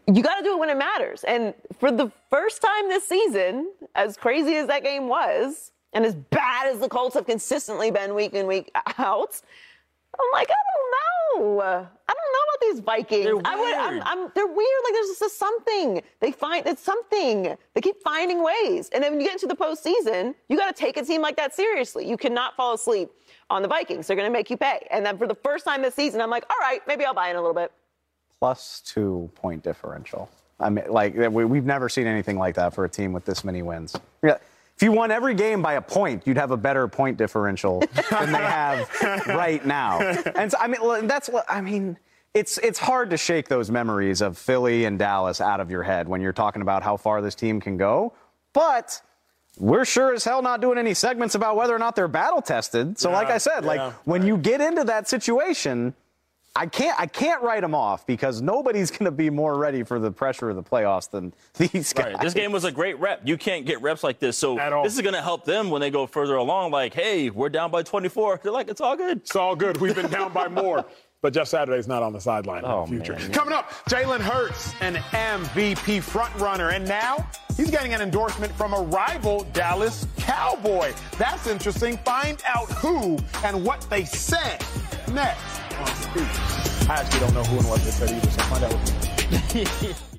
[0.06, 1.24] You got to do it when it matters.
[1.24, 6.14] And for the first time this season, as crazy as that game was, and as
[6.14, 9.40] bad as the Colts have consistently been week in, week out,
[10.20, 11.60] I'm like, I don't know.
[11.62, 13.24] I don't know about these Vikings.
[13.24, 13.46] They're weird.
[13.46, 14.80] I would, I'm, I'm, they're weird.
[14.84, 16.02] Like there's just something.
[16.20, 17.56] They find it's something.
[17.74, 18.88] They keep finding ways.
[18.92, 21.36] And then when you get into the postseason, you got to take a team like
[21.36, 22.08] that seriously.
[22.08, 23.10] You cannot fall asleep
[23.50, 24.06] on the Vikings.
[24.06, 24.86] They're going to make you pay.
[24.90, 27.30] And then for the first time this season, I'm like, all right, maybe I'll buy
[27.30, 27.72] in a little bit.
[28.38, 30.30] Plus two point differential.
[30.60, 33.62] I mean, like we've never seen anything like that for a team with this many
[33.62, 33.96] wins.
[34.22, 34.38] Yeah
[34.76, 38.32] if you won every game by a point, you'd have a better point differential than
[38.32, 38.90] they have
[39.28, 40.00] right now.
[40.00, 41.96] And so, I mean, that's what I mean.
[42.32, 46.08] It's it's hard to shake those memories of Philly and Dallas out of your head
[46.08, 48.12] when you're talking about how far this team can go.
[48.52, 49.00] But
[49.56, 52.98] we're sure as hell not doing any segments about whether or not they're battle tested.
[52.98, 55.94] So, yeah, like I said, like when you get into that situation,
[56.56, 59.98] I can't I can't write them off because nobody's going to be more ready for
[59.98, 62.14] the pressure of the playoffs than these guys.
[62.14, 62.20] Right.
[62.20, 63.22] This game was a great rep.
[63.24, 65.90] You can't get reps like this, so this is going to help them when they
[65.90, 66.70] go further along.
[66.70, 68.40] Like, hey, we're down by 24.
[68.42, 69.18] They're like, it's all good.
[69.18, 69.78] It's all good.
[69.78, 70.84] We've been down by more.
[71.24, 73.14] But Jeff Saturday's not on the sideline oh, in the oh, future.
[73.14, 73.32] Man.
[73.32, 77.26] Coming up, Jalen Hurts, an MVP frontrunner, and now
[77.56, 80.92] he's getting an endorsement from a rival Dallas Cowboy.
[81.16, 81.96] That's interesting.
[82.04, 84.62] Find out who and what they said
[85.12, 86.88] next on.
[86.90, 90.14] I actually don't know who and what they said either, so find out with me.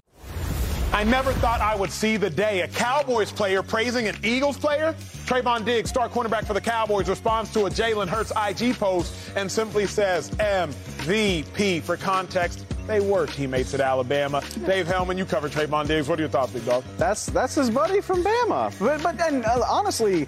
[0.96, 4.96] I never thought I would see the day a Cowboys player praising an Eagles player.
[5.26, 9.52] Trevon Diggs, star cornerback for the Cowboys, responds to a Jalen Hurts IG post and
[9.52, 11.82] simply says MVP.
[11.82, 14.42] For context, they were teammates at Alabama.
[14.66, 16.08] Dave Helman, you covered Trevon Diggs.
[16.08, 16.84] What are your thoughts, big dog?
[16.98, 18.74] That's that's his buddy from Bama.
[18.80, 20.28] But but and uh, honestly,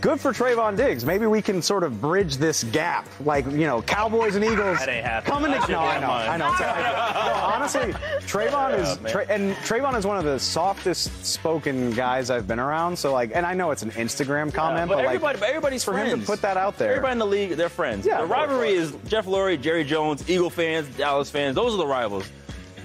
[0.00, 1.04] good for Trevon Diggs.
[1.04, 4.78] Maybe we can sort of bridge this gap, like you know, Cowboys and Eagles
[5.24, 5.72] coming to.
[5.72, 6.46] No, I know, I know.
[7.26, 7.92] no, honestly,
[8.26, 12.96] Trevon is Tra- and Trevon is one of the softest spoken guys I've been around.
[12.96, 15.84] So like, and I know it's an Instagram comment, yeah, but, but everybody, like, everybody's
[15.84, 16.12] for friends.
[16.12, 16.90] him to put that out there.
[16.90, 18.06] Everybody in the league, they're friends.
[18.06, 21.54] Yeah, the rivalry is Jeff Lurie, Jerry Jones, Eagle fans, Dallas fans.
[21.54, 22.28] Those are the rivals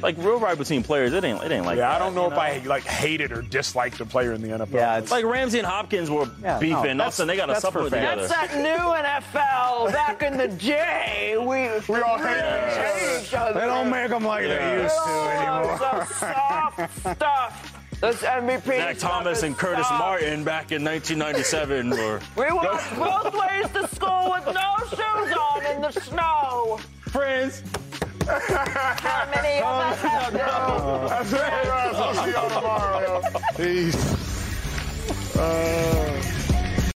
[0.02, 1.14] like real rivalry between players.
[1.14, 1.90] It ain't it ain't like yeah.
[1.90, 2.40] That, I don't know if know?
[2.40, 4.74] I like hated or disliked the player in the NFL.
[4.74, 6.98] Yeah, it's like Ramsey and Hopkins were yeah, beefing.
[6.98, 8.28] No, All they got to suffer together.
[8.28, 11.36] That's that new NFL back in the day.
[11.38, 13.60] We we all hate each other.
[13.60, 14.76] They don't make them like yeah.
[14.76, 15.78] they used to anymore.
[15.78, 17.78] Some soft stuff.
[18.02, 18.66] This MVP.
[18.66, 20.00] Zach Thomas and Curtis stuff.
[20.00, 22.20] Martin back in 1997 were.
[22.36, 26.80] We walked both ways to school with no shoes on in the snow.
[27.02, 27.62] Friends.
[28.28, 33.22] How many of us have That's it, I'll see you tomorrow, yo.
[33.56, 35.38] Peace.
[35.38, 36.41] Uh...